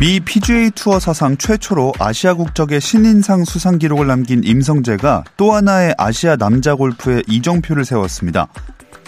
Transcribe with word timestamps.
미 0.00 0.20
PGA 0.20 0.70
투어 0.70 1.00
사상 1.00 1.36
최초로 1.36 1.92
아시아 1.98 2.34
국적의 2.34 2.80
신인상 2.80 3.44
수상 3.44 3.78
기록을 3.78 4.06
남긴 4.06 4.44
임성재가 4.44 5.24
또 5.36 5.52
하나의 5.52 5.92
아시아 5.98 6.36
남자 6.36 6.76
골프의 6.76 7.24
이정표를 7.26 7.84
세웠습니다. 7.84 8.46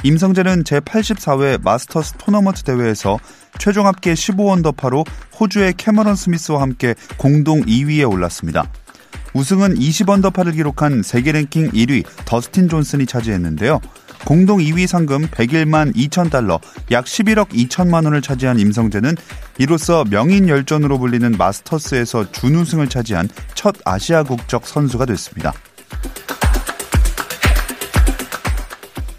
임성재는 0.02 0.64
제84회 0.64 1.62
마스터스 1.62 2.14
토너먼트 2.18 2.64
대회에서 2.64 3.20
최종 3.60 3.86
합계 3.86 4.14
15언더파로 4.14 5.06
호주의 5.38 5.74
캐머런 5.76 6.16
스미스와 6.16 6.60
함께 6.60 6.96
공동 7.18 7.60
2위에 7.60 8.10
올랐습니다. 8.10 8.68
우승은 9.32 9.76
20언더파를 9.76 10.56
기록한 10.56 11.04
세계 11.04 11.30
랭킹 11.30 11.70
1위 11.70 12.04
더스틴 12.24 12.68
존슨이 12.68 13.06
차지했는데요. 13.06 13.80
공동 14.24 14.58
2위 14.58 14.86
상금 14.86 15.26
101만 15.28 15.94
2천 15.94 16.30
달러, 16.30 16.60
약 16.90 17.04
11억 17.04 17.48
2천만 17.48 18.04
원을 18.04 18.22
차지한 18.22 18.58
임성재는 18.58 19.16
이로써 19.58 20.04
명인 20.08 20.48
열전으로 20.48 20.98
불리는 20.98 21.32
마스터스에서 21.32 22.30
준우승을 22.32 22.88
차지한 22.88 23.28
첫 23.54 23.76
아시아 23.84 24.22
국적 24.22 24.66
선수가 24.66 25.06
됐습니다. 25.06 25.52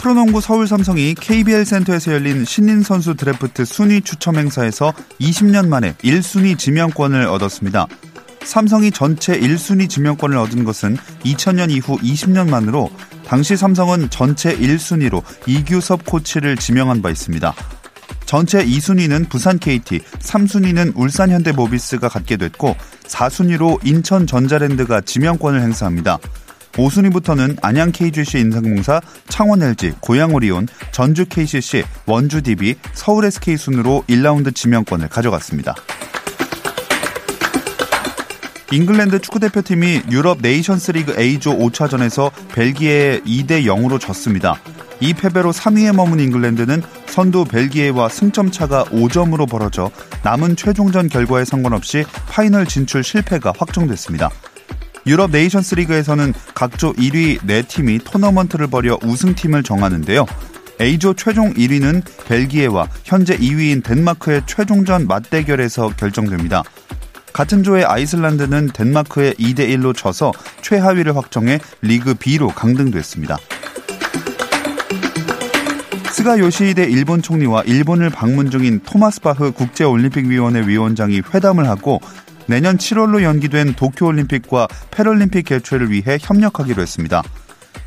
프로농구 0.01 0.41
서울 0.41 0.65
삼성이 0.65 1.13
KBL 1.13 1.63
센터에서 1.63 2.11
열린 2.13 2.43
신인 2.43 2.81
선수 2.81 3.13
드래프트 3.13 3.65
순위 3.65 4.01
추첨 4.01 4.35
행사에서 4.35 4.93
20년 5.19 5.67
만에 5.67 5.93
1순위 6.03 6.57
지명권을 6.57 7.27
얻었습니다. 7.27 7.85
삼성이 8.43 8.89
전체 8.89 9.39
1순위 9.39 9.87
지명권을 9.87 10.37
얻은 10.37 10.63
것은 10.63 10.97
2000년 11.23 11.69
이후 11.69 11.99
20년 11.99 12.49
만으로 12.49 12.89
당시 13.31 13.55
삼성은 13.55 14.09
전체 14.09 14.53
1순위로 14.53 15.23
이규섭 15.47 16.03
코치를 16.05 16.57
지명한 16.57 17.01
바 17.01 17.09
있습니다. 17.09 17.55
전체 18.25 18.61
2순위는 18.61 19.29
부산 19.29 19.57
KT, 19.57 20.01
3순위는 20.01 20.91
울산 20.97 21.31
현대모비스가 21.31 22.09
갖게 22.09 22.35
됐고 22.35 22.75
4순위로 23.03 23.79
인천 23.87 24.27
전자랜드가 24.27 24.99
지명권을 24.99 25.61
행사합니다. 25.61 26.17
5순위부터는 26.73 27.57
안양 27.61 27.93
KGC 27.93 28.39
인상공사, 28.39 28.99
창원 29.29 29.63
LG, 29.63 29.93
고양 30.01 30.33
오리온, 30.33 30.67
전주 30.91 31.23
KCC, 31.23 31.85
원주 32.07 32.41
DB, 32.41 32.75
서울 32.91 33.23
SK 33.23 33.55
순으로 33.55 34.03
1라운드 34.09 34.53
지명권을 34.53 35.07
가져갔습니다. 35.07 35.73
잉글랜드 38.73 39.19
축구대표팀이 39.19 40.03
유럽 40.11 40.37
네이션스 40.41 40.91
리그 40.91 41.19
A조 41.19 41.57
5차전에서 41.57 42.31
벨기에에 42.53 43.19
2대 43.19 43.65
0으로 43.65 43.99
졌습니다. 43.99 44.55
이 45.01 45.13
패배로 45.13 45.51
3위에 45.51 45.93
머문 45.93 46.21
잉글랜드는 46.21 46.81
선두 47.07 47.43
벨기에와 47.43 48.07
승점 48.07 48.49
차가 48.49 48.85
5점으로 48.85 49.49
벌어져 49.49 49.91
남은 50.23 50.55
최종전 50.55 51.09
결과에 51.09 51.43
상관없이 51.43 52.05
final 52.29 52.65
진출 52.65 53.03
실패가 53.03 53.51
확정됐습니다. 53.57 54.29
유럽 55.05 55.31
네이션스 55.31 55.75
리그에서는 55.75 56.33
각조 56.53 56.93
1위 56.93 57.39
4팀이 57.39 58.05
토너먼트를 58.05 58.67
벌여 58.67 58.99
우승팀을 59.03 59.63
정하는데요. 59.63 60.25
A조 60.79 61.15
최종 61.15 61.53
1위는 61.53 62.03
벨기에와 62.25 62.87
현재 63.03 63.37
2위인 63.37 63.83
덴마크의 63.83 64.43
최종전 64.45 65.07
맞대결에서 65.07 65.89
결정됩니다. 65.97 66.63
같은 67.33 67.63
조의 67.63 67.85
아이슬란드는 67.85 68.69
덴마크에 68.73 69.33
2대 69.33 69.67
1로 69.69 69.95
져서 69.95 70.31
최하위를 70.61 71.15
확정해 71.15 71.59
리그 71.81 72.13
B로 72.13 72.49
강등됐습니다. 72.49 73.37
스가 76.11 76.37
요시히데 76.37 76.83
일본 76.83 77.21
총리와 77.21 77.63
일본을 77.63 78.09
방문 78.09 78.51
중인 78.51 78.81
토마스 78.85 79.21
바흐 79.21 79.53
국제올림픽위원회 79.53 80.67
위원장이 80.67 81.21
회담을 81.33 81.67
하고 81.67 81.99
내년 82.47 82.77
7월로 82.77 83.23
연기된 83.23 83.73
도쿄올림픽과 83.73 84.67
패럴림픽 84.91 85.45
개최를 85.45 85.89
위해 85.89 86.17
협력하기로 86.19 86.81
했습니다. 86.81 87.23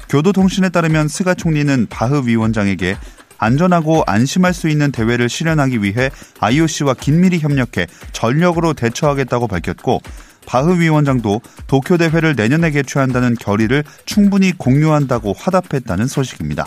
교도통신에 0.09 0.71
따르면 0.71 1.09
스가 1.09 1.35
총리는 1.35 1.87
바흐 1.91 2.23
위원장에게 2.27 2.97
안전하고 3.39 4.05
안심할 4.07 4.55
수 4.55 4.69
있는 4.69 4.93
대회를 4.93 5.29
실현하기 5.29 5.83
위해 5.83 6.11
IOC와 6.41 6.95
긴밀히 6.95 7.39
협력해 7.39 7.87
전력으로 8.13 8.75
대처하겠다고 8.75 9.49
밝혔고 9.49 10.01
바흐 10.47 10.79
위원장도 10.81 11.41
도쿄 11.67 11.97
대회를 11.97 12.35
내년에 12.37 12.71
개최한다는 12.71 13.35
결의를 13.35 13.85
충분히 14.05 14.53
공유한다고 14.53 15.35
화답했다는 15.39 16.07
소식입니다. 16.07 16.67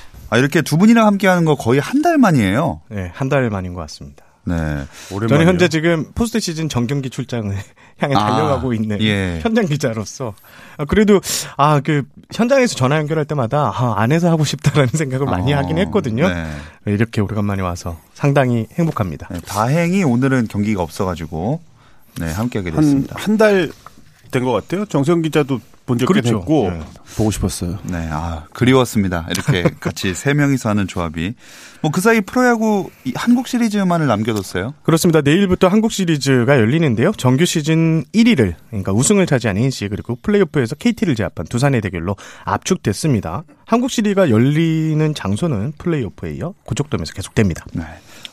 아, 0.31 0.37
이렇게 0.37 0.61
두 0.63 0.77
분이랑 0.77 1.05
함께 1.05 1.27
하는 1.27 1.45
거 1.45 1.55
거의 1.55 1.79
한 1.79 2.01
달 2.01 2.17
만이에요. 2.17 2.81
네, 2.89 3.11
한 3.13 3.29
달 3.29 3.47
만인 3.51 3.73
것 3.75 3.81
같습니다. 3.81 4.25
네. 4.43 4.55
오랜만이요. 5.11 5.27
저는 5.27 5.45
현재 5.45 5.67
지금 5.67 6.11
포스트 6.15 6.39
시즌 6.39 6.67
정경기 6.67 7.11
출장을 7.11 7.55
향해 7.99 8.15
아, 8.15 8.19
달려가고 8.31 8.73
있는 8.73 8.99
예. 9.01 9.39
현장 9.43 9.67
기자로서 9.67 10.33
아, 10.77 10.85
그래도 10.85 11.21
아 11.57 11.79
그 11.83 12.01
현장에서 12.33 12.73
전화 12.75 12.97
연결할 12.97 13.25
때마다 13.25 13.71
아, 13.75 14.01
안에서 14.01 14.31
하고 14.31 14.43
싶다라는 14.43 14.87
생각을 14.93 15.27
많이 15.27 15.53
어, 15.53 15.57
하긴 15.57 15.77
했거든요. 15.77 16.27
네. 16.27 16.47
이렇게 16.87 17.21
오래간만에 17.21 17.61
와서 17.61 17.99
상당히 18.15 18.65
행복합니다. 18.79 19.27
네, 19.29 19.39
다행히 19.41 20.03
오늘은 20.03 20.47
경기가 20.47 20.81
없어가지고 20.81 21.61
네 22.19 22.31
함께하게 22.31 22.71
됐습니다. 22.71 23.15
한 23.19 23.37
달 23.37 23.69
된 24.31 24.43
것 24.45 24.53
같아요. 24.53 24.85
정세영 24.85 25.21
기자도 25.23 25.59
본 25.91 25.97
적이 25.97 26.13
그렇죠. 26.13 26.39
됐고 26.39 26.69
네. 26.71 26.79
보고 27.17 27.31
싶었어요. 27.31 27.77
네, 27.83 28.07
아 28.11 28.45
그리웠습니다. 28.53 29.27
이렇게 29.29 29.63
같이 29.79 30.13
세 30.13 30.33
명이서 30.33 30.69
하는 30.69 30.87
조합이 30.87 31.33
뭐 31.81 31.91
그 31.91 31.99
사이 31.99 32.21
프로야구 32.21 32.89
이 33.03 33.11
한국 33.15 33.47
시리즈만을 33.47 34.07
남겨뒀어요. 34.07 34.73
그렇습니다. 34.83 35.21
내일부터 35.21 35.67
한국 35.67 35.91
시리즈가 35.91 36.57
열리는데요. 36.57 37.11
정규 37.17 37.45
시즌 37.45 38.03
1위를 38.15 38.55
그러니까 38.69 38.93
우승을 38.93 39.25
차지한 39.25 39.57
NC 39.57 39.89
그리고 39.89 40.17
플레이오프에서 40.21 40.75
KT를 40.75 41.15
제압한 41.15 41.47
두산의 41.47 41.81
대결로 41.81 42.15
압축됐습니다. 42.45 43.43
한국 43.65 43.91
시리즈가 43.91 44.29
열리는 44.29 45.13
장소는 45.13 45.73
플레이오프에 45.77 46.35
이어 46.35 46.53
고척돔에서 46.63 47.13
계속됩니다. 47.13 47.65
네. 47.73 47.83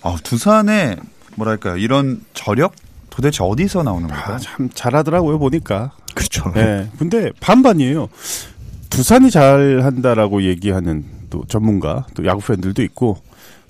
어, 0.02 0.16
두산의 0.22 0.96
뭐랄까요 1.34 1.76
이런 1.76 2.20
저력 2.34 2.74
도대체 3.10 3.42
어디서 3.42 3.82
나오는 3.82 4.06
걸까요? 4.08 4.36
아, 4.36 4.38
참 4.38 4.70
잘하더라고요 4.72 5.40
보니까. 5.40 5.90
그렇죠. 6.18 6.52
네. 6.54 6.88
근데 6.98 7.30
반반이에요. 7.40 8.08
두산이 8.90 9.30
잘한다라고 9.30 10.42
얘기하는 10.42 11.04
또 11.30 11.44
전문가 11.46 12.06
또 12.14 12.24
야구 12.26 12.40
팬들도 12.44 12.82
있고 12.82 13.18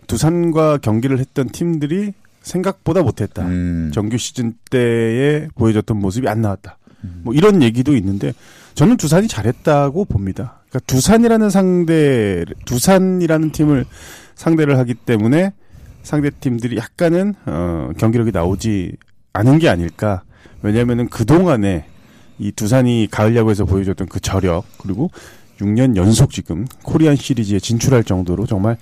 두산과 0.07 0.79
경기를 0.79 1.19
했던 1.19 1.49
팀들이 1.49 2.13
생각보다 2.41 3.03
못했다. 3.03 3.45
음. 3.45 3.91
정규 3.93 4.17
시즌 4.17 4.55
때에 4.71 5.49
보여줬던 5.55 5.99
모습이 5.99 6.29
안 6.29 6.41
나왔다. 6.41 6.79
뭐 7.23 7.35
이런 7.35 7.63
얘기도 7.63 7.95
있는데 7.97 8.33
저는 8.75 8.97
두산이 8.97 9.29
잘했다고 9.29 10.07
봅니다. 10.07 10.61
그러니까 10.69 10.81
두산이라는 10.87 11.51
상대, 11.51 12.45
두산이라는 12.65 13.53
팀을 13.53 13.85
상대를 14.35 14.79
하기 14.79 14.95
때문에 14.95 15.53
상대 16.03 16.31
팀들이 16.31 16.77
약간은 16.77 17.35
어, 17.47 17.91
경기력이 17.99 18.31
나오지 18.33 18.97
않은 19.33 19.59
게 19.59 19.69
아닐까. 19.69 20.23
왜냐하면은 20.63 21.09
그 21.09 21.25
동안에 21.25 21.87
이 22.39 22.53
두산이 22.53 23.09
가을 23.11 23.37
야구에서 23.37 23.65
보여줬던 23.65 24.09
그 24.09 24.21
저력 24.21 24.65
그리고 24.79 25.11
6년 25.61 25.97
연속 25.97 26.31
지금 26.31 26.67
코리안 26.83 27.17
시리즈에 27.17 27.59
진출할 27.59 28.05
정도로 28.05 28.47
정말 28.47 28.77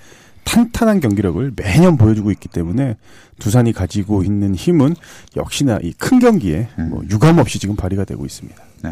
탄탄한 0.44 1.00
경기력을 1.00 1.53
매년 1.56 1.97
보여주고 1.97 2.31
있기 2.31 2.49
때문에 2.49 2.97
두산이 3.41 3.73
가지고 3.73 4.23
있는 4.23 4.55
힘은 4.55 4.94
역시나 5.37 5.79
이 5.82 5.93
큰 5.99 6.20
경기에 6.20 6.69
뭐 6.88 7.03
유감 7.11 7.38
없이 7.38 7.58
지금 7.58 7.75
발휘가 7.75 8.05
되고 8.05 8.25
있습니다. 8.25 8.56
네. 8.85 8.91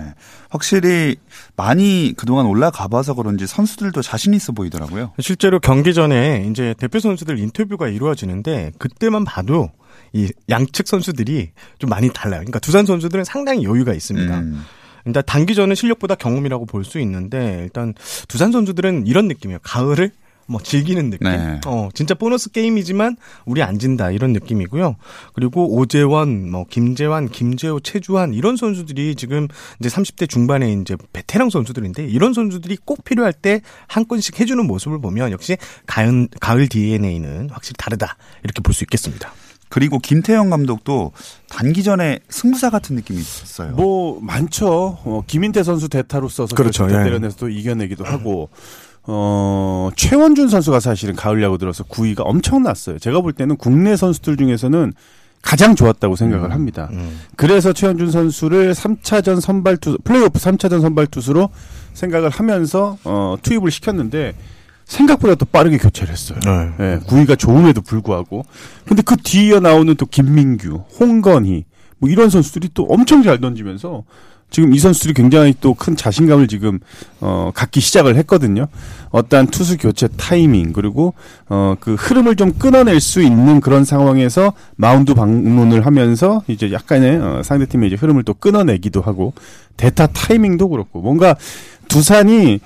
확실히 0.49 1.17
많이 1.57 2.13
그동안 2.17 2.47
올라가 2.47 2.89
봐서 2.89 3.15
그런지 3.15 3.47
선수들도 3.47 4.03
자신 4.03 4.35
있어 4.35 4.53
보이더라고요. 4.53 5.13
실제로 5.21 5.61
경기 5.61 5.95
전에 5.95 6.49
이제 6.51 6.75
대표 6.77 6.99
선수들 6.99 7.39
인터뷰가 7.39 7.87
이루어지는데 7.89 8.73
그때만 8.79 9.25
봐도 9.25 9.71
이 10.15 10.31
양측 10.49 10.89
선수들이 10.89 11.51
좀 11.79 11.91
많이 11.91 12.09
달라요. 12.13 12.41
그러니까 12.41 12.61
두산 12.61 12.87
선수들은 12.87 13.25
상당히 13.25 13.65
여유가 13.65 13.93
있습니다. 13.93 14.39
음. 14.39 14.63
일단 15.07 15.23
단기전은 15.27 15.75
실력보다 15.75 16.15
경험이라고 16.15 16.65
볼 16.65 16.85
수 16.85 16.99
있는데 17.01 17.61
일단 17.63 17.93
두산 18.29 18.51
선수들은 18.53 19.07
이런 19.07 19.29
느낌이에요. 19.29 19.59
가을을 19.63 20.13
뭐 20.47 20.61
즐기는 20.63 21.09
느낌. 21.11 21.27
네. 21.29 21.59
어, 21.67 21.89
진짜 21.95 22.15
보너스 22.15 22.51
게임이지만 22.51 23.17
우리 23.47 23.63
안 23.63 23.79
진다 23.79 24.11
이런 24.11 24.33
느낌이고요. 24.35 24.97
그리고 25.33 25.75
오재원, 25.75 26.51
뭐 26.51 26.67
김재환, 26.69 27.31
김재호, 27.31 27.81
최주환 27.81 28.35
이런 28.35 28.57
선수들이 28.57 29.15
지금 29.15 29.49
이제 29.81 29.89
30대 29.89 30.29
중반에 30.29 30.71
이제 30.75 30.97
베테랑 31.15 31.49
선수들인데 31.51 32.05
이런 32.07 32.35
선수들이 32.35 32.77
꼭 32.85 33.05
필요할 33.05 33.33
때 33.33 33.63
한 33.89 34.07
건씩 34.07 34.39
해 34.41 34.45
주는 34.45 34.67
모습을 34.67 35.01
보면 35.01 35.33
역시 35.33 35.57
가을, 35.87 36.29
가을 36.41 36.69
DNA는 36.69 37.49
확실히 37.51 37.75
다르다 37.79 38.17
이렇게 38.43 38.61
볼 38.61 38.75
수 38.75 38.85
있겠습니다. 38.85 39.33
그리고 39.75 39.99
김태형 39.99 40.50
감독도 40.50 41.11
단기전에 41.49 42.21
승부사 42.29 42.71
같은 42.71 42.94
느낌이 42.94 43.19
있었어요. 43.19 43.73
뭐 43.73 44.21
많죠. 44.21 44.99
어, 45.05 45.23
김인태 45.26 45.65
선수 45.65 45.88
대타로 45.88 46.29
써서 46.29 46.55
그렇죠. 46.55 46.85
예. 46.85 46.93
때려내서 46.93 47.37
또 47.38 47.49
이겨내기도 47.49 48.05
하고 48.05 48.50
어, 49.03 49.91
최원준 49.97 50.49
선수가 50.49 50.79
사실은 50.79 51.17
가을 51.17 51.43
야구 51.43 51.59
들어서 51.59 51.82
구위가 51.82 52.23
엄청났어요. 52.23 53.00
제가 53.00 53.21
볼 53.21 53.32
때는 53.32 53.56
국내 53.56 53.97
선수들 53.97 54.37
중에서는 54.37 54.93
가장 55.43 55.75
좋았다고 55.75 56.15
생각을 56.15 56.53
합니다. 56.53 56.88
음. 56.93 57.23
그래서 57.35 57.73
최원준 57.73 58.12
선수를 58.12 58.75
3차전 58.75 59.41
선발 59.41 59.79
투수, 59.79 59.99
플레이오프 60.05 60.38
3차전 60.38 60.82
선발 60.82 61.09
투수로 61.09 61.50
생각을 61.94 62.31
하면서 62.31 62.97
어, 63.03 63.35
투입을 63.43 63.73
시켰는데 63.73 64.35
생각보다 64.85 65.35
또 65.35 65.45
빠르게 65.47 65.79
교체를 65.79 66.13
했어요. 66.13 66.39
네. 66.45 66.71
예, 66.81 66.99
구위가 67.07 67.37
좋음에도 67.37 67.81
불구하고. 67.81 68.45
근데 68.85 69.03
그 69.03 69.17
뒤에 69.17 69.61
나오는 69.61 69.95
또 69.97 70.07
김민규, 70.07 70.85
홍건희, 71.01 71.65
뭐 71.99 72.11
이런 72.11 72.31
선수들이 72.31 72.71
또 72.75 72.85
엄청 72.85 73.23
잘 73.23 73.41
던지면서 73.41 74.05
지금 74.51 74.73
이 74.73 74.79
선수들이 74.79 75.15
굉장히 75.15 75.53
또 75.61 75.75
큰 75.75 75.97
자신감을 75.97 76.47
지금 76.47 76.79
어 77.21 77.51
갖기 77.55 77.81
시작을 77.81 78.15
했거든요. 78.17 78.69
어떠한 79.11 79.49
투수 79.49 79.79
교체 79.79 80.07
타이밍 80.17 80.73
그리고 80.73 81.15
어 81.49 81.75
그 81.81 81.95
흐름을 81.95 82.37
좀 82.37 82.53
끊어낼 82.53 83.01
수 83.01 83.21
있는 83.23 83.61
그런 83.61 83.85
상황에서 83.85 84.53
마운드 84.77 85.15
방문을 85.15 85.87
하면서 85.87 86.43
이제 86.47 86.71
약간의 86.71 87.17
어 87.21 87.43
상대 87.43 87.67
팀의 87.67 87.89
이제 87.89 87.97
흐름을 87.97 88.23
또 88.23 88.35
끊어내기도 88.35 89.01
하고 89.01 89.33
대타 89.77 90.09
타이밍도 90.09 90.69
그렇고 90.69 91.01
뭔가 91.01 91.35
두산이 91.89 92.61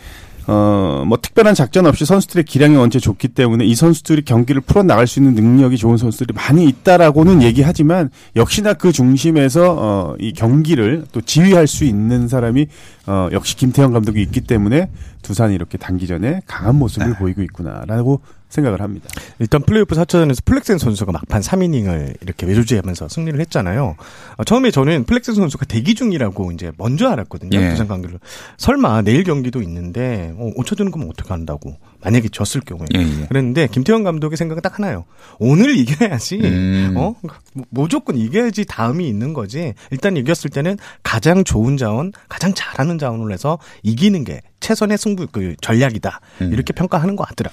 어, 0.49 1.05
뭐, 1.06 1.19
특별한 1.21 1.55
작전 1.55 1.85
없이 1.85 2.06
선수들의 2.06 2.45
기량이 2.45 2.75
원체 2.75 2.99
좋기 2.99 3.29
때문에 3.29 3.67
이 3.67 3.75
선수들이 3.75 4.23
경기를 4.25 4.62
풀어 4.62 4.83
나갈 4.83 5.06
수 5.06 5.19
있는 5.19 5.35
능력이 5.35 5.77
좋은 5.77 5.99
선수들이 5.99 6.35
많이 6.35 6.65
있다라고는 6.65 7.43
얘기하지만 7.43 8.09
역시나 8.35 8.73
그 8.73 8.91
중심에서, 8.91 9.77
어, 9.79 10.15
이 10.19 10.33
경기를 10.33 11.05
또 11.12 11.21
지휘할 11.21 11.67
수 11.67 11.85
있는 11.85 12.29
사람이, 12.29 12.67
어, 13.06 13.29
역시 13.33 13.56
김태형 13.56 13.93
감독이 13.93 14.23
있기 14.23 14.41
때문에 14.41 14.89
두산이 15.21 15.55
이렇게 15.55 15.77
단기전에 15.77 16.41
강한 16.47 16.77
모습을 16.77 17.17
보이고 17.17 17.43
있구나라고 17.43 18.23
생각을 18.49 18.81
합니다. 18.81 19.09
일단 19.39 19.62
플레이오프 19.62 19.95
4차전에서 19.95 20.45
플렉센 20.45 20.79
선수가 20.79 21.12
막판 21.12 21.43
3이닝을 21.43 22.17
이렇게 22.23 22.47
외조지하면서 22.47 23.09
승리를 23.09 23.39
했잖아요. 23.41 23.97
어, 24.37 24.45
처음에 24.45 24.71
저는 24.71 25.05
플렉센 25.05 25.35
선수가 25.35 25.67
대기 25.67 25.95
중이라고 25.95 26.53
이제 26.53 26.73
먼저 26.79 27.09
알았거든요. 27.09 27.59
예. 27.59 27.71
부산 27.71 27.89
관계를. 27.89 28.19
설마 28.56 29.03
내일 29.03 29.25
경기도 29.25 29.62
있는데 29.62 30.35
어, 30.37 30.50
5차전은 30.56 30.93
그럼 30.93 31.09
어떻게 31.11 31.29
한다고. 31.29 31.77
만약에 32.00 32.29
졌을 32.29 32.61
경우에. 32.61 32.87
예, 32.97 33.00
예. 33.00 33.27
그랬는데 33.27 33.67
김태형 33.69 34.05
감독의 34.05 34.37
생각은 34.37 34.62
딱 34.62 34.79
하나요. 34.79 35.05
오늘 35.39 35.77
이겨야지. 35.77 36.41
음. 36.43 36.95
어? 36.97 37.15
뭐, 37.53 37.65
무조건 37.71 38.17
이겨야지 38.17 38.65
다음이 38.67 39.06
있는 39.09 39.33
거지. 39.35 39.75
일단 39.91 40.17
이겼을 40.17 40.50
때는 40.50 40.79
가장 41.03 41.45
좋은 41.45 41.77
자원, 41.77 42.12
가장 42.29 42.55
잘하는 42.55 42.99
자원을 42.99 43.33
해서 43.33 43.59
이기는 43.83 44.25
게 44.25 44.41
최선의 44.61 44.97
승부 44.97 45.27
그 45.31 45.55
전략이다. 45.61 46.21
음. 46.43 46.53
이렇게 46.53 46.73
평가하는 46.73 47.17
것 47.17 47.27
같더라. 47.29 47.50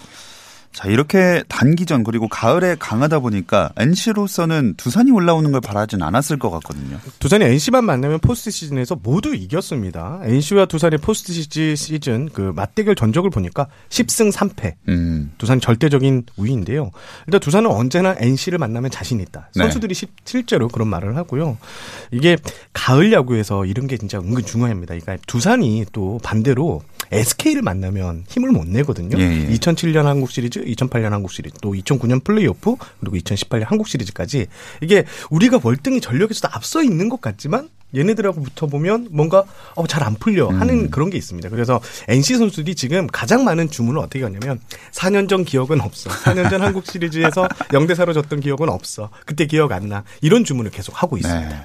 자, 0.75 0.89
이렇게 0.89 1.41
단기전 1.47 2.03
그리고 2.03 2.27
가을에 2.27 2.75
강하다 2.77 3.19
보니까 3.19 3.71
NC로서는 3.77 4.73
두산이 4.75 5.09
올라오는 5.09 5.49
걸 5.53 5.61
바라진 5.61 6.01
않았을 6.03 6.37
것 6.37 6.49
같거든요. 6.51 6.99
두산이 7.19 7.45
NC만 7.45 7.85
만나면 7.85 8.19
포스트 8.19 8.51
시즌에서 8.51 8.97
모두 9.01 9.33
이겼습니다. 9.33 10.19
NC와 10.25 10.65
두산의 10.65 10.99
포스트 10.99 11.31
시즌, 11.31 12.27
그 12.33 12.51
맞대결 12.53 12.95
전적을 12.95 13.29
보니까 13.29 13.67
10승 13.87 14.33
3패. 14.33 14.73
음. 14.89 15.31
두산 15.37 15.61
절대적인 15.61 16.23
우위인데요. 16.35 16.91
일단 17.27 17.39
두산은 17.39 17.71
언제나 17.71 18.13
NC를 18.19 18.57
만나면 18.57 18.91
자신 18.91 19.21
있다. 19.21 19.51
네. 19.55 19.63
선수들이 19.63 19.93
시- 19.93 20.07
실제로 20.25 20.67
그런 20.67 20.89
말을 20.89 21.15
하고요. 21.15 21.57
이게 22.11 22.35
가을 22.73 23.13
야구에서 23.13 23.63
이런 23.65 23.87
게 23.87 23.97
진짜 23.97 24.19
은근 24.19 24.43
중요합니다. 24.45 24.93
그러니까 24.99 25.15
두산이 25.25 25.85
또 25.93 26.19
반대로 26.21 26.81
SK를 27.13 27.61
만나면 27.61 28.25
힘을 28.27 28.49
못 28.51 28.67
내거든요. 28.67 29.17
예, 29.19 29.47
예. 29.47 29.53
2007년 29.55 30.03
한국 30.03 30.31
시리즈, 30.31 30.64
2008년 30.65 31.09
한국 31.09 31.31
시리즈, 31.31 31.57
또 31.61 31.73
2009년 31.73 32.23
플레이오프, 32.23 32.75
그리고 32.99 33.17
2018년 33.17 33.65
한국 33.67 33.87
시리즈까지 33.87 34.47
이게 34.81 35.05
우리가 35.29 35.59
월등히 35.63 36.01
전력에서도 36.01 36.49
앞서 36.51 36.83
있는 36.83 37.09
것 37.09 37.21
같지만 37.21 37.69
얘네들하고 37.95 38.41
붙어보면 38.41 39.07
뭔가 39.11 39.45
어, 39.75 39.87
잘 39.87 40.03
안 40.05 40.15
풀려 40.15 40.49
하는 40.49 40.91
그런 40.91 41.09
게 41.09 41.17
있습니다. 41.17 41.49
그래서 41.49 41.79
NC 42.09 42.35
선수들이 42.35 42.75
지금 42.75 43.07
가장 43.07 43.43
많은 43.43 43.69
주문을 43.69 43.99
어떻게 44.01 44.23
하냐면 44.23 44.59
4년 44.91 45.27
전 45.29 45.45
기억은 45.45 45.79
없어. 45.81 46.09
4년 46.09 46.49
전 46.49 46.61
한국 46.61 46.85
시리즈에서 46.85 47.47
0대 47.69 47.91
4로 47.95 48.13
졌던 48.13 48.41
기억은 48.41 48.69
없어. 48.69 49.09
그때 49.25 49.45
기억 49.47 49.71
안 49.71 49.87
나. 49.89 50.03
이런 50.21 50.43
주문을 50.43 50.69
계속 50.71 51.01
하고 51.01 51.17
있습니다. 51.17 51.49
네. 51.49 51.55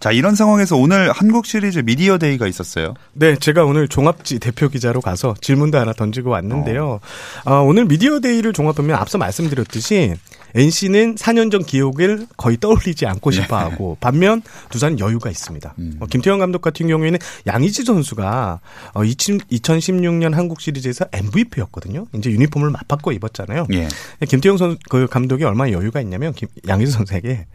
자, 0.00 0.12
이런 0.12 0.36
상황에서 0.36 0.76
오늘 0.76 1.10
한국 1.10 1.44
시리즈 1.46 1.80
미디어 1.80 2.18
데이가 2.18 2.46
있었어요. 2.46 2.94
네, 3.14 3.34
제가 3.36 3.64
오늘 3.64 3.88
종합지 3.88 4.38
대표 4.38 4.68
기자로 4.68 5.00
가서 5.00 5.34
질문도 5.40 5.76
하나 5.76 5.92
던지고 5.92 6.30
왔는데요. 6.30 7.00
아, 7.44 7.54
오늘 7.54 7.84
미디어 7.84 8.20
데이를 8.20 8.52
종합하면 8.52 8.96
앞서 8.96 9.18
말씀드렸듯이 9.18 10.14
NC는 10.54 11.14
4년 11.16 11.50
전 11.50 11.64
기억을 11.64 12.26
거의 12.36 12.56
떠올리지 12.58 13.06
않고 13.06 13.30
싶어 13.30 13.56
하고 13.58 13.96
반면 14.00 14.42
두산은 14.70 14.98
여유가 14.98 15.30
있습니다. 15.30 15.74
어, 16.00 16.06
김태형 16.06 16.38
감독 16.38 16.62
같은 16.62 16.88
경우에는 16.88 17.18
양의지 17.46 17.84
선수가 17.84 18.60
어, 18.94 19.00
2016년 19.02 20.32
한국 20.32 20.60
시리즈에서 20.60 21.06
MVP였거든요. 21.12 22.06
이제 22.14 22.30
유니폼을 22.30 22.70
맞바꿔 22.70 23.12
입었잖아요. 23.12 23.66
예. 23.72 23.88
김태형 24.26 24.56
선, 24.56 24.76
그 24.88 25.06
감독이 25.06 25.44
얼마나 25.44 25.72
여유가 25.72 26.00
있냐면, 26.00 26.32
김, 26.32 26.48
양희수 26.66 26.92
선수에게, 26.92 27.46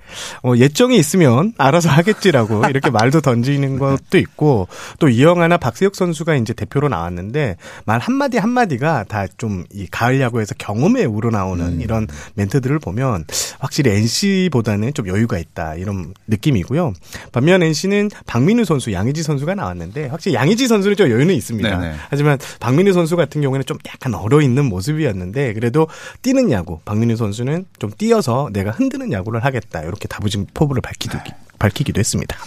어, 0.43 0.53
예정이 0.55 0.97
있으면 0.97 1.53
알아서 1.57 1.89
하겠지라고 1.89 2.65
이렇게 2.69 2.89
말도 2.89 3.21
던지는 3.21 3.79
것도 3.79 4.17
있고, 4.17 4.67
또 4.99 5.09
이영하나 5.09 5.57
박세혁 5.57 5.95
선수가 5.95 6.35
이제 6.35 6.53
대표로 6.53 6.89
나왔는데, 6.89 7.57
말 7.85 7.99
한마디 7.99 8.37
한마디가 8.37 9.05
다 9.05 9.27
좀 9.37 9.63
이 9.73 9.87
가을 9.89 10.19
야구에서 10.21 10.53
경험에 10.57 11.05
우러나오는 11.05 11.81
이런 11.81 12.07
멘트들을 12.35 12.79
보면, 12.83 13.25
확실히 13.59 13.91
NC보다는 13.91 14.93
좀 14.93 15.07
여유가 15.07 15.39
있다, 15.39 15.75
이런 15.75 16.13
느낌이고요. 16.27 16.93
반면 17.31 17.63
NC는 17.63 18.11
박민우 18.27 18.65
선수, 18.65 18.93
양희지 18.93 19.23
선수가 19.23 19.55
나왔는데, 19.55 20.07
확실히 20.07 20.35
양희지 20.35 20.67
선수는 20.67 20.95
좀 20.95 21.09
여유는 21.09 21.33
있습니다. 21.33 21.79
네네. 21.79 21.95
하지만 22.09 22.37
박민우 22.59 22.93
선수 22.93 23.15
같은 23.15 23.41
경우에는 23.41 23.65
좀 23.65 23.77
약간 23.87 24.13
얼어 24.13 24.41
있는 24.41 24.65
모습이었는데 24.65 25.53
그래도 25.53 25.87
뛰는 26.21 26.51
야구 26.51 26.79
박민우 26.85 27.15
선수는 27.15 27.65
좀 27.79 27.91
뛰어서 27.97 28.49
내가 28.51 28.71
흔드는 28.71 29.11
야구를 29.11 29.43
하겠다 29.43 29.81
이렇게 29.81 30.07
다부진 30.07 30.47
포부를 30.53 30.81
밝히기도, 30.81 31.19
밝히기도 31.59 31.99
했습니다. 31.99 32.37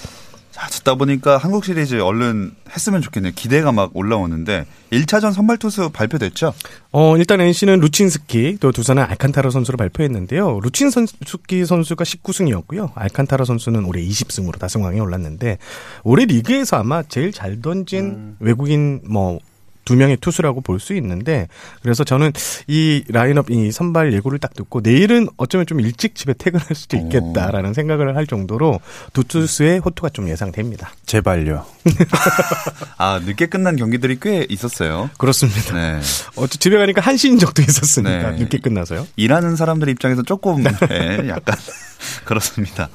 자, 0.56 0.64
아, 0.64 0.68
듣다 0.68 0.94
보니까 0.94 1.36
한국 1.36 1.66
시리즈 1.66 2.00
얼른 2.00 2.50
했으면 2.70 3.02
좋겠네요. 3.02 3.34
기대가 3.36 3.72
막 3.72 3.90
올라오는데 3.92 4.64
1차전 4.90 5.34
선발 5.34 5.58
투수 5.58 5.90
발표됐죠? 5.90 6.54
어, 6.92 7.16
일단 7.18 7.42
NC는 7.42 7.80
루친스키, 7.80 8.56
또 8.58 8.72
두산은 8.72 9.02
알칸타라 9.02 9.50
선수를 9.50 9.76
발표했는데요. 9.76 10.60
루친스키 10.62 11.66
선수가 11.66 12.02
19승이었고요. 12.02 12.92
알칸타라 12.94 13.44
선수는 13.44 13.84
올해 13.84 14.02
20승으로 14.02 14.58
다승왕에 14.58 14.98
올랐는데, 14.98 15.58
올해 16.04 16.24
리그에서 16.24 16.78
아마 16.78 17.02
제일 17.02 17.32
잘 17.32 17.60
던진 17.60 18.04
음. 18.06 18.36
외국인 18.40 19.02
뭐, 19.06 19.38
두 19.86 19.96
명의 19.96 20.18
투수라고 20.18 20.60
볼 20.60 20.76
수 20.78 20.94
있는데 20.96 21.48
그래서 21.80 22.04
저는 22.04 22.32
이 22.66 23.02
라인업 23.08 23.50
이 23.50 23.72
선발 23.72 24.12
예고를 24.12 24.38
딱 24.38 24.52
듣고 24.52 24.80
내일은 24.82 25.26
어쩌면 25.38 25.64
좀 25.64 25.80
일찍 25.80 26.14
집에 26.14 26.34
퇴근할 26.34 26.66
수도 26.74 26.98
있겠다라는 26.98 27.72
생각을 27.72 28.14
할 28.14 28.26
정도로 28.26 28.80
두 29.14 29.24
투수의 29.24 29.78
호투가 29.78 30.10
좀 30.10 30.28
예상됩니다. 30.28 30.90
제발요. 31.06 31.64
아, 32.98 33.20
늦게 33.24 33.46
끝난 33.46 33.76
경기들이 33.76 34.18
꽤 34.20 34.46
있었어요. 34.48 35.08
그렇습니다. 35.18 35.74
네. 35.74 36.00
어, 36.36 36.46
집에 36.46 36.76
가니까 36.76 37.00
한시인 37.00 37.38
적도 37.38 37.62
있었으니까 37.62 38.32
네. 38.32 38.38
늦게 38.38 38.58
끝나서요. 38.58 39.06
일하는 39.16 39.56
사람들 39.56 39.88
입장에서 39.88 40.22
조금 40.22 40.62
네, 40.62 41.28
약간 41.28 41.56
그렇습니다. 42.24 42.88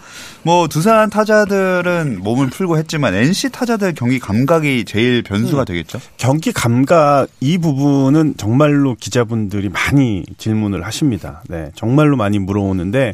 뭐 0.43 0.67
두산 0.67 1.09
타자들은 1.09 2.19
몸을 2.23 2.49
풀고 2.49 2.77
했지만 2.77 3.13
NC 3.13 3.51
타자들 3.51 3.93
경기 3.93 4.19
감각이 4.19 4.85
제일 4.85 5.21
변수가 5.21 5.65
되겠죠. 5.65 5.99
경기 6.17 6.51
감각 6.51 7.27
이 7.39 7.57
부분은 7.57 8.35
정말로 8.37 8.95
기자분들이 8.95 9.69
많이 9.69 10.23
질문을 10.37 10.85
하십니다. 10.85 11.43
네, 11.47 11.71
정말로 11.75 12.17
많이 12.17 12.39
물어오는데 12.39 13.13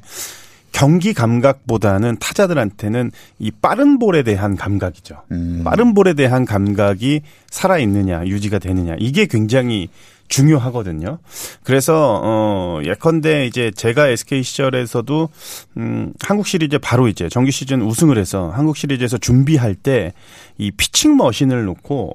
경기 0.71 1.13
감각보다는 1.13 2.17
타자들한테는 2.19 3.11
이 3.39 3.51
빠른 3.51 3.97
볼에 3.97 4.23
대한 4.23 4.55
감각이죠. 4.55 5.23
음. 5.31 5.61
빠른 5.63 5.93
볼에 5.93 6.13
대한 6.13 6.45
감각이 6.45 7.21
살아 7.49 7.79
있느냐, 7.79 8.25
유지가 8.25 8.59
되느냐 8.59 8.95
이게 8.99 9.25
굉장히 9.25 9.89
중요하거든요. 10.27 11.19
그래서 11.63 12.21
어 12.23 12.79
예컨대 12.83 13.45
이제 13.45 13.71
제가 13.71 14.07
SK 14.09 14.43
시절에서도 14.43 15.29
음 15.77 16.13
한국 16.21 16.47
시리즈 16.47 16.77
바로 16.79 17.07
이제 17.07 17.29
정규 17.29 17.51
시즌 17.51 17.81
우승을 17.81 18.17
해서 18.17 18.49
한국 18.53 18.77
시리즈에서 18.77 19.17
준비할 19.17 19.75
때 19.75 20.13
이 20.57 20.71
피칭 20.71 21.17
머신을 21.17 21.65
놓고 21.65 22.13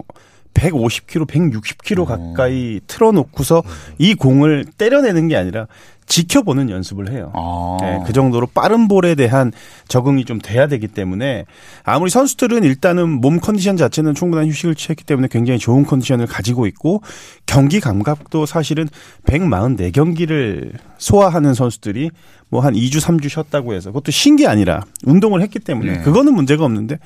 150km, 0.55 1.27
160km 1.27 2.05
가까이 2.05 2.81
틀어놓고서 2.87 3.63
이 3.99 4.15
공을 4.15 4.67
때려내는 4.77 5.29
게 5.29 5.37
아니라 5.37 5.67
지켜보는 6.07 6.69
연습을 6.71 7.11
해요. 7.13 7.31
아. 7.35 7.77
네, 7.81 8.03
그 8.07 8.13
정도로 8.13 8.47
빠른 8.47 8.89
볼에 8.89 9.15
대한 9.15 9.53
적응이 9.89 10.25
좀 10.25 10.41
돼야 10.41 10.67
되기 10.67 10.89
때문에 10.89 11.45
아무리 11.85 12.11
선수들은 12.11 12.65
일단은 12.65 13.09
몸 13.09 13.41
컨디션 13.41 13.77
자체는 13.77 14.15
충분한 14.15 14.49
휴식을 14.49 14.75
취했기 14.75 15.05
때문에 15.05 15.29
굉장히 15.31 15.59
좋은 15.59 15.85
컨디션을 15.85 16.27
가지고 16.27 16.67
있고 16.67 17.03
경기 17.47 17.81
감각도 17.81 18.47
사실은 18.47 18.89
144경기를 19.27 20.73
소화하는 20.99 21.55
선수들이 21.55 22.11
뭐 22.49 22.63
한 22.63 22.75
2주, 22.75 23.01
3주 23.01 23.29
쉬었다고 23.29 23.73
해서 23.75 23.91
그것도 23.91 24.13
쉰 24.13 24.37
게 24.37 24.47
아니라 24.47 24.85
운동을 25.05 25.43
했기 25.43 25.59
때문에 25.59 25.93
네. 25.99 26.01
그거는 26.03 26.35
문제가 26.35 26.65
없는데 26.65 26.99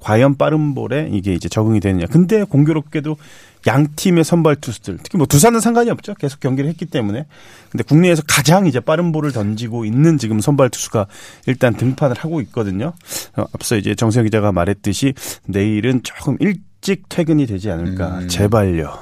과연 0.00 0.36
빠른 0.36 0.74
볼에 0.74 1.08
이게 1.12 1.32
이제 1.32 1.48
적응이 1.48 1.80
되느냐. 1.80 2.06
근데 2.06 2.44
공교롭게도 2.44 3.16
양 3.66 3.88
팀의 3.96 4.24
선발 4.24 4.56
투수들, 4.56 4.98
특히 5.02 5.16
뭐 5.16 5.26
두산은 5.26 5.60
상관이 5.60 5.90
없죠. 5.90 6.14
계속 6.14 6.40
경기를 6.40 6.68
했기 6.70 6.84
때문에. 6.86 7.26
근데 7.70 7.84
국내에서 7.84 8.22
가장 8.28 8.66
이제 8.66 8.80
빠른 8.80 9.12
볼을 9.12 9.32
던지고 9.32 9.84
있는 9.84 10.18
지금 10.18 10.40
선발 10.40 10.70
투수가 10.70 11.06
일단 11.46 11.74
등판을 11.74 12.16
하고 12.18 12.40
있거든요. 12.42 12.92
어, 13.36 13.44
앞서 13.52 13.76
이제 13.76 13.94
정세영 13.94 14.24
기자가 14.26 14.52
말했듯이 14.52 15.14
내일은 15.46 16.02
조금 16.02 16.36
일찍 16.40 17.08
퇴근이 17.08 17.46
되지 17.46 17.70
않을까. 17.70 18.18
음. 18.18 18.28
제발요. 18.28 18.98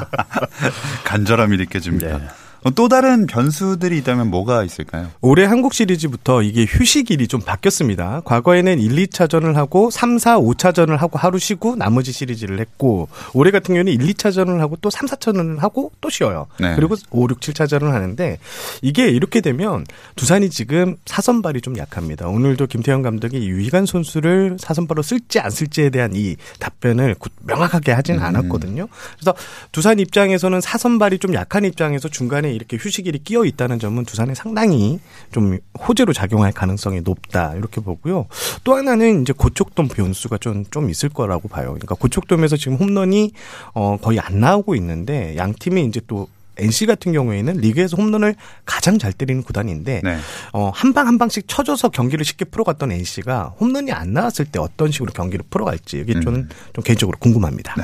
간절함이 1.04 1.56
느껴집니다. 1.56 2.18
네. 2.18 2.28
어, 2.64 2.70
또 2.70 2.88
다른 2.88 3.26
변수들이 3.26 3.98
있다면 3.98 4.28
뭐가 4.30 4.62
있을까요? 4.62 5.10
올해 5.20 5.44
한국 5.44 5.74
시리즈부터 5.74 6.42
이게 6.42 6.64
휴식일이 6.68 7.26
좀 7.26 7.40
바뀌었습니다. 7.40 8.22
과거에는 8.24 8.78
1, 8.78 9.06
2차전을 9.08 9.54
하고 9.54 9.90
3, 9.90 10.18
4, 10.18 10.38
5차전을 10.38 10.96
하고 10.96 11.18
하루 11.18 11.40
쉬고 11.40 11.74
나머지 11.74 12.12
시리즈를 12.12 12.60
했고 12.60 13.08
올해 13.34 13.50
같은 13.50 13.74
경우는 13.74 13.92
1, 13.92 13.98
2차전을 14.14 14.58
하고 14.58 14.76
또 14.80 14.90
3, 14.90 15.08
4차전을 15.08 15.58
하고 15.58 15.90
또 16.00 16.08
쉬어요. 16.08 16.46
네. 16.60 16.76
그리고 16.76 16.94
5, 17.10 17.26
6, 17.30 17.40
7차전을 17.40 17.90
하는데 17.90 18.38
이게 18.80 19.08
이렇게 19.08 19.40
되면 19.40 19.84
두산이 20.14 20.48
지금 20.50 20.94
사선발이 21.06 21.62
좀 21.62 21.76
약합니다. 21.76 22.28
오늘도 22.28 22.68
김태형 22.68 23.02
감독이 23.02 23.48
유희관 23.48 23.86
선수를 23.86 24.58
사선발로 24.60 25.02
쓸지 25.02 25.40
안 25.40 25.50
쓸지에 25.50 25.90
대한 25.90 26.12
이 26.14 26.36
답변을 26.60 27.16
구- 27.16 27.30
명확하게 27.44 27.90
하진 27.90 28.16
음. 28.16 28.22
않았거든요. 28.22 28.86
그래서 29.16 29.34
두산 29.72 29.98
입장에서는 29.98 30.60
사선발이 30.60 31.18
좀 31.18 31.34
약한 31.34 31.64
입장에서 31.64 32.08
중간에 32.08 32.51
이렇게 32.52 32.76
휴식일이 32.80 33.20
끼어 33.24 33.44
있다는 33.44 33.78
점은 33.78 34.04
두산에 34.04 34.34
상당히 34.34 35.00
좀 35.32 35.58
호재로 35.86 36.12
작용할 36.12 36.52
가능성이 36.52 37.00
높다 37.00 37.54
이렇게 37.56 37.80
보고요. 37.80 38.26
또 38.64 38.74
하나는 38.74 39.22
이제 39.22 39.32
고척돔 39.32 39.88
변수가 39.88 40.38
좀, 40.38 40.64
좀 40.70 40.90
있을 40.90 41.08
거라고 41.08 41.48
봐요. 41.48 41.66
그러니까 41.68 41.94
고척돔에서 41.96 42.56
지금 42.56 42.76
홈런이 42.76 43.32
어, 43.74 43.96
거의 44.00 44.20
안 44.20 44.40
나오고 44.40 44.74
있는데 44.76 45.36
양 45.36 45.52
팀이 45.58 45.84
이제 45.86 46.00
또 46.06 46.28
NC 46.58 46.84
같은 46.84 47.12
경우에는 47.14 47.54
리그에서 47.54 47.96
홈런을 47.96 48.34
가장 48.66 48.98
잘 48.98 49.10
때리는 49.14 49.42
구단인데 49.42 50.02
네. 50.04 50.18
어, 50.52 50.70
한 50.74 50.92
방 50.92 51.06
한 51.06 51.16
방씩 51.16 51.48
쳐줘서 51.48 51.88
경기를 51.88 52.26
쉽게 52.26 52.44
풀어갔던 52.44 52.92
NC가 52.92 53.54
홈런이 53.58 53.90
안 53.90 54.12
나왔을 54.12 54.44
때 54.44 54.58
어떤 54.58 54.90
식으로 54.92 55.12
경기를 55.14 55.44
풀어갈지 55.48 56.00
이게 56.00 56.12
저는 56.20 56.50
좀 56.74 56.84
개인적으로 56.84 57.16
궁금합니다. 57.18 57.74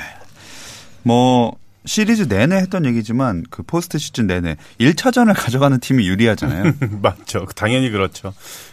뭐 1.02 1.56
시리즈 1.88 2.28
내내 2.28 2.56
했던 2.56 2.84
얘기지만 2.84 3.44
그 3.50 3.62
포스트 3.62 3.98
시즌 3.98 4.26
내내 4.26 4.56
1차전을 4.78 5.34
가져가는 5.36 5.78
팀이 5.80 6.06
유리하잖아요. 6.06 6.74
맞죠. 7.02 7.46
당연히 7.56 7.90
그렇죠. 7.90 8.32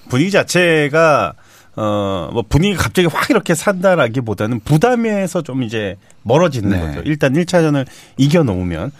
분위기 0.10 0.29
자체가 0.31 1.34
어, 1.77 2.29
뭐 2.31 2.43
분위기가 2.48 2.84
갑자기 2.84 3.07
확 3.07 3.29
이렇게 3.29 3.55
산다라기보다는 3.55 4.60
부담에서 4.62 5.41
좀 5.41 5.63
이제 5.63 5.98
멀어지는 6.24 6.69
네. 6.69 6.79
거죠. 6.79 7.01
일단 7.05 7.34
1차전을 7.34 7.86
이겨 8.17 8.43
놓으면 8.43 8.91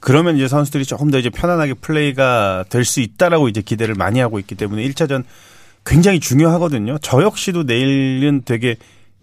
그러면 0.00 0.36
이제 0.36 0.48
선수들이 0.48 0.84
조금 0.84 1.10
더 1.10 1.18
이제 1.18 1.30
편안하게 1.30 1.74
플레이가 1.74 2.64
될 2.68 2.84
수 2.84 3.00
있다라고 3.00 3.48
이제 3.48 3.62
기대를 3.62 3.94
많이 3.94 4.20
하고 4.20 4.38
있기 4.38 4.54
때문에 4.54 4.86
1차전 4.88 5.24
굉장히 5.86 6.20
중요하거든요. 6.20 6.98
저 7.02 7.22
역시도 7.22 7.64
내일은 7.64 8.42
되게 8.44 8.76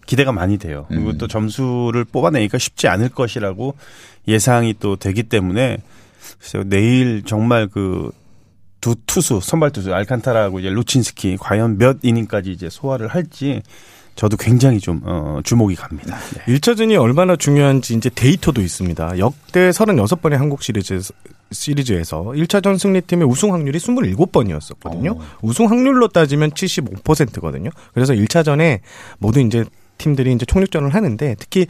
기대가 0.06 0.32
많이 0.32 0.58
돼요. 0.58 0.86
그리고 0.90 1.12
음. 1.12 1.18
또 1.18 1.28
점수를 1.28 2.06
뽑아내기가 2.06 2.58
쉽지 2.58 2.88
않을 2.88 3.10
것이라고 3.10 3.76
예상이 4.28 4.76
또 4.80 4.96
되기 4.96 5.24
때문에 5.24 5.78
글쎄요, 6.40 6.64
내일 6.66 7.24
정말 7.24 7.68
그 7.68 8.12
두 8.82 8.96
투수 9.06 9.40
선발 9.42 9.72
투수 9.72 9.94
알칸타라하고 9.94 10.60
이제 10.60 10.70
루친스키 10.70 11.38
과연 11.40 11.78
몇 11.78 12.00
이닝까지 12.02 12.52
이제 12.52 12.68
소화를 12.70 13.08
할지 13.08 13.62
저도 14.16 14.36
굉장히 14.36 14.80
좀 14.80 15.02
어, 15.06 15.40
주목이 15.44 15.76
갑니다. 15.76 16.18
네. 16.36 16.54
1차전이 16.56 17.00
얼마나 17.00 17.38
중요한지 17.38 17.94
이제 17.94 18.10
데이터도 18.14 18.62
있습니다. 18.62 19.20
역대 19.20 19.70
36번의 19.70 20.32
한국 20.32 20.64
시리즈 20.64 21.00
시리즈에서 21.52 22.24
1차전 22.24 22.78
승리팀의 22.78 23.28
우승 23.28 23.54
확률이 23.54 23.78
27번이었었거든요. 23.80 25.18
어. 25.18 25.24
우승 25.42 25.70
확률로 25.70 26.08
따지면 26.08 26.52
75%거든요. 26.52 27.70
그래서 27.94 28.14
1차전에 28.14 28.80
모든 29.20 29.48
이제 29.48 29.64
팀들이 30.02 30.34
이제 30.34 30.46
총력전을 30.46 30.94
하는데 30.96 31.36
특히 31.40 31.68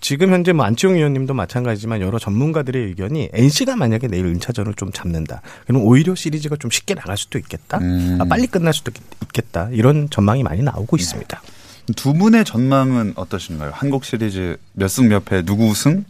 지금 0.00 0.32
현재 0.32 0.52
뭐 0.52 0.64
안치홍 0.64 0.94
의원님도 0.96 1.34
마찬가지지만 1.34 2.00
여러 2.00 2.18
전문가들의 2.18 2.86
의견이 2.86 3.30
NC가 3.32 3.76
만약에 3.76 4.06
내일 4.08 4.32
1차전을 4.34 4.76
좀 4.76 4.92
잡는다. 4.92 5.42
그럼 5.66 5.82
오히려 5.82 6.14
시리즈가 6.14 6.56
좀 6.56 6.70
쉽게 6.70 6.94
나갈 6.94 7.16
수도 7.16 7.38
있겠다. 7.38 7.78
음. 7.78 8.18
아, 8.20 8.24
빨리 8.24 8.46
끝날 8.46 8.72
수도 8.74 8.92
있겠다. 9.24 9.68
이런 9.72 10.08
전망이 10.10 10.42
많이 10.42 10.62
나오고 10.62 10.96
있습니다. 10.96 11.40
두 11.96 12.12
분의 12.14 12.44
전망은 12.44 13.14
어떠신가요? 13.16 13.70
한국 13.74 14.04
시리즈 14.04 14.56
몇 14.74 14.88
승 14.88 15.08
몇패 15.08 15.42
누구 15.44 15.66
우승? 15.68 16.04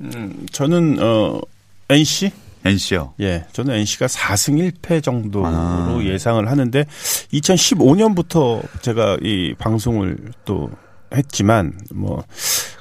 음, 0.00 0.46
저는 0.52 0.98
어 1.00 1.40
NC 1.88 2.30
NC요. 2.64 3.14
예, 3.20 3.46
저는 3.52 3.74
NC가 3.74 4.06
4승 4.06 4.72
1패 4.72 5.02
정도로 5.02 5.46
아. 5.46 5.98
예상을 6.02 6.48
하는데 6.48 6.84
2015년부터 7.32 8.62
제가 8.82 9.18
이 9.22 9.54
방송을 9.58 10.18
또 10.44 10.70
했지만 11.14 11.78
뭐 11.94 12.24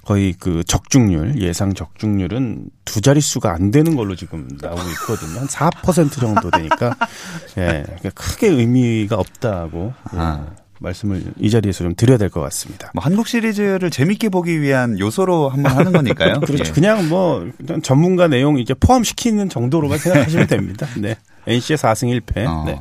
거의 0.04 0.34
그 0.34 0.64
적중률 0.64 1.40
예상 1.42 1.74
적중률은 1.74 2.70
두 2.86 3.02
자릿수가 3.02 3.52
안 3.52 3.72
되는 3.72 3.96
걸로 3.96 4.16
지금 4.16 4.48
나오고 4.62 4.82
있거든요. 4.92 5.40
한 5.40 5.48
4% 5.48 6.20
정도 6.20 6.50
되니까 6.50 6.96
예, 7.58 7.84
그러니까 7.86 8.10
크게 8.12 8.48
의미가 8.48 9.16
없다고 9.16 9.94
예, 10.14 10.18
아. 10.18 10.48
말씀을 10.80 11.24
이 11.40 11.50
자리에서 11.50 11.84
좀 11.84 11.96
드려야 11.96 12.18
될 12.18 12.30
것 12.30 12.42
같습니다. 12.42 12.92
뭐 12.94 13.04
한국 13.04 13.28
시리즈를 13.28 13.90
재밌게 13.90 14.30
보기 14.30 14.62
위한 14.62 15.00
요소로 15.00 15.50
한번 15.50 15.72
하는 15.72 15.92
거니까요. 15.92 16.40
그렇죠. 16.46 16.64
예. 16.68 16.72
그냥 16.72 17.08
뭐 17.10 17.48
그냥 17.58 17.82
전문가 17.82 18.28
내용 18.28 18.60
이제 18.60 18.74
포함시키는 18.74 19.50
정도로만 19.50 19.98
생각하시면 19.98 20.48
됩니다. 20.48 20.88
네. 20.98 21.16
NC의 21.48 21.78
4승 21.78 22.20
1패. 22.22 22.46
어. 22.48 22.64
네. 22.66 22.80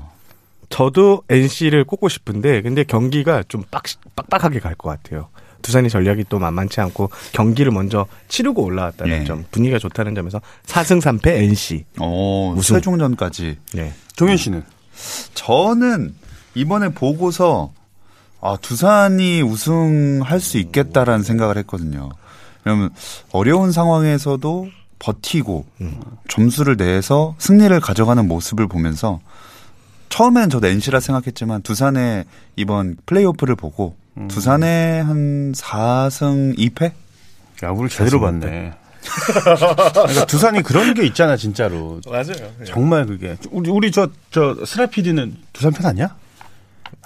저도 0.69 1.23
NC를 1.29 1.85
꼽고 1.85 2.09
싶은데 2.09 2.61
근데 2.63 2.83
경기가 2.85 3.43
좀 3.47 3.63
빡, 3.71 3.85
빡빡하게 4.17 4.59
갈 4.61 4.75
것 4.75 4.89
같아요. 4.91 5.29
두산이 5.63 5.89
전략이 5.89 6.25
또 6.29 6.39
만만치 6.39 6.81
않고 6.81 7.11
경기를 7.33 7.73
먼저 7.73 8.07
치르고 8.29 8.63
올라왔다는 8.63 9.19
네. 9.21 9.25
점, 9.25 9.45
분위기가 9.51 9.79
좋다는 9.79 10.15
점에서 10.15 10.41
4승 10.67 11.01
3패 11.01 11.27
NC. 11.29 11.85
어, 12.01 12.53
우승. 12.57 12.77
최종전까지. 12.77 13.57
네. 13.75 13.93
종현 14.17 14.37
씨는 14.37 14.63
저는 15.35 16.15
이번에 16.55 16.89
보고서 16.91 17.73
아, 18.41 18.57
두산이 18.61 19.43
우승할 19.43 20.41
수 20.41 20.59
있겠다라는 20.59 21.23
생각을 21.25 21.57
했거든요. 21.59 22.11
왜냐면 22.65 22.91
어려운 23.33 23.73
상황에서도 23.73 24.69
버티고 24.99 25.67
점수를 26.29 26.77
내서 26.77 27.35
승리를 27.39 27.79
가져가는 27.81 28.27
모습을 28.27 28.67
보면서 28.67 29.21
처음엔 30.09 30.51
저도 30.51 30.67
NC라 30.69 31.01
생각했지만 31.01 31.63
두산의 31.63 32.25
이번 32.57 32.97
플레이오프를 33.07 33.57
보고 33.57 33.97
두산의 34.29 35.05
한 35.05 35.53
4승 35.53 36.57
2패? 36.59 36.93
야구를 37.63 37.91
제대로 37.91 38.21
봤네. 38.21 38.73
그러니까 39.95 40.27
두산이 40.27 40.63
그런 40.63 40.95
게 40.95 41.05
있잖아 41.05 41.37
진짜로. 41.37 42.01
맞아요. 42.09 42.51
정말 42.67 43.07
그게 43.07 43.37
우리 43.51 43.71
우리 43.71 43.91
저저 43.91 44.65
스라 44.65 44.87
PD는 44.87 45.37
두산 45.53 45.73
편 45.73 45.87
아니야? 45.87 46.17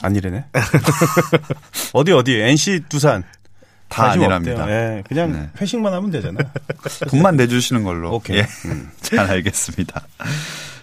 아니래네. 0.02 0.45
어디 1.92 2.12
어디 2.12 2.40
NC 2.40 2.85
두산 2.88 3.25
다 3.88 4.12
아니랍니다. 4.12 4.71
예, 4.71 5.02
그냥 5.07 5.33
네. 5.33 5.50
회식만 5.61 5.92
하면 5.92 6.11
되잖아. 6.11 6.38
돈만 7.11 7.37
내주시는 7.37 7.83
걸로. 7.85 8.14
오케이. 8.14 8.38
예. 8.38 8.47
잘 9.02 9.21
알겠습니다. 9.30 10.00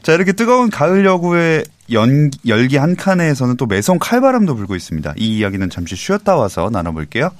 자, 0.03 0.13
이렇게 0.13 0.33
뜨거운 0.33 0.69
가을 0.69 1.05
여구의 1.05 1.65
연, 1.91 2.29
열기 2.45 2.77
한 2.77 2.95
칸에서는 2.95 3.57
또 3.57 3.65
매성 3.65 3.97
칼바람도 3.99 4.55
불고 4.55 4.75
있습니다. 4.75 5.13
이 5.17 5.37
이야기는 5.37 5.69
잠시 5.69 5.95
쉬었다 5.95 6.35
와서 6.35 6.69
나눠볼게요. 6.71 7.31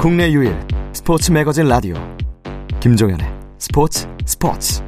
국내 0.00 0.30
유일 0.30 0.56
스포츠 0.92 1.32
매거진 1.32 1.66
라디오 1.66 1.94
김종현의 2.80 3.43
스포츠 3.66 4.06
스포츠 4.26 4.82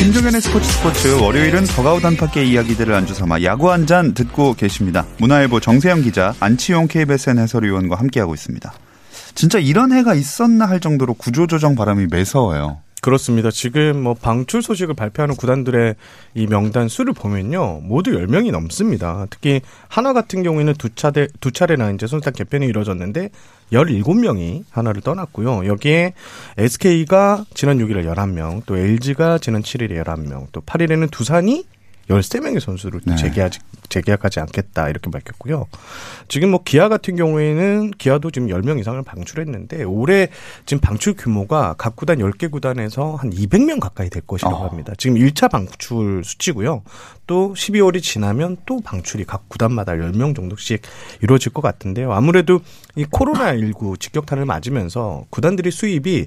김종현의 0.00 0.40
스포츠 0.40 0.66
스포츠 0.66 1.20
월요일은 1.22 1.64
더가우 1.64 2.00
단팎의 2.00 2.48
이야기들을 2.48 2.94
안주 2.94 3.12
삼아 3.12 3.42
야구 3.42 3.70
한 3.70 3.86
잔 3.86 4.14
듣고 4.14 4.54
계십니다. 4.54 5.04
문화일보 5.18 5.60
정세영 5.60 6.00
기자, 6.00 6.34
안치용 6.40 6.88
KBSN 6.88 7.38
해설위원과 7.38 7.96
함께하고 7.96 8.32
있습니다. 8.32 8.72
진짜 9.34 9.58
이런 9.58 9.92
해가 9.92 10.14
있었나 10.14 10.64
할 10.64 10.80
정도로 10.80 11.12
구조조정 11.12 11.74
바람이 11.74 12.06
매서워요. 12.10 12.78
그렇습니다. 13.04 13.50
지금 13.50 14.02
뭐 14.02 14.14
방출 14.14 14.62
소식을 14.62 14.94
발표하는 14.94 15.36
구단들의 15.36 15.94
이 16.32 16.46
명단 16.46 16.88
수를 16.88 17.12
보면요. 17.12 17.80
모두 17.82 18.12
10명이 18.12 18.50
넘습니다. 18.50 19.26
특히 19.28 19.60
하나 19.88 20.14
같은 20.14 20.42
경우에는 20.42 20.72
두 20.78 20.88
차례, 20.94 21.28
두 21.38 21.52
차례나 21.52 21.90
이제 21.90 22.06
선수단 22.06 22.32
개편이 22.32 22.64
이루어졌는데 22.64 23.28
17명이 23.74 24.64
하나를 24.70 25.02
떠났고요. 25.02 25.66
여기에 25.66 26.14
SK가 26.56 27.44
지난 27.52 27.76
6일에 27.76 28.06
11명, 28.06 28.62
또 28.64 28.78
LG가 28.78 29.36
지난 29.36 29.60
7일에 29.60 30.02
11명, 30.02 30.46
또 30.52 30.62
8일에는 30.62 31.10
두산이 31.10 31.66
13명의 32.08 32.60
선수를 32.60 33.00
또 33.00 33.10
네. 33.10 33.16
재계하지, 33.16 33.60
재계약하지 33.88 34.40
않겠다 34.40 34.88
이렇게 34.88 35.10
밝혔고요. 35.10 35.66
지금 36.28 36.50
뭐 36.50 36.60
기아 36.64 36.88
같은 36.88 37.16
경우에는 37.16 37.92
기아도 37.92 38.30
지금 38.30 38.48
10명 38.48 38.78
이상을 38.80 39.02
방출했는데 39.02 39.84
올해 39.84 40.28
지금 40.66 40.80
방출 40.80 41.14
규모가 41.14 41.74
각 41.78 41.96
구단 41.96 42.18
10개 42.18 42.50
구단에서 42.50 43.16
한 43.16 43.30
200명 43.30 43.80
가까이 43.80 44.10
될 44.10 44.22
것이라고 44.26 44.56
어. 44.56 44.68
합니다. 44.68 44.92
지금 44.98 45.16
1차 45.16 45.50
방출 45.50 46.22
수치고요. 46.24 46.82
또 47.26 47.54
12월이 47.54 48.02
지나면 48.02 48.58
또 48.66 48.80
방출이 48.80 49.24
각 49.24 49.48
구단마다 49.48 49.92
10명 49.92 50.36
정도씩 50.36 50.82
이루어질 51.22 51.52
것 51.52 51.62
같은데요. 51.62 52.12
아무래도 52.12 52.60
이 52.96 53.04
코로나19 53.04 53.98
직격탄을 53.98 54.44
맞으면서 54.44 55.24
구단들의 55.30 55.72
수입이 55.72 56.26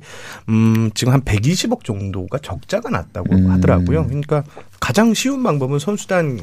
음 0.50 0.92
지금 0.96 1.14
한 1.14 1.22
120억 1.22 1.84
정도가 1.84 2.40
적자가 2.40 2.90
났다고 2.90 3.36
음. 3.36 3.52
하더라고요. 3.52 4.08
그러니까 4.08 4.44
가장 4.80 5.14
쉬운 5.14 5.44
방법은 5.44 5.80
선수단 5.80 6.40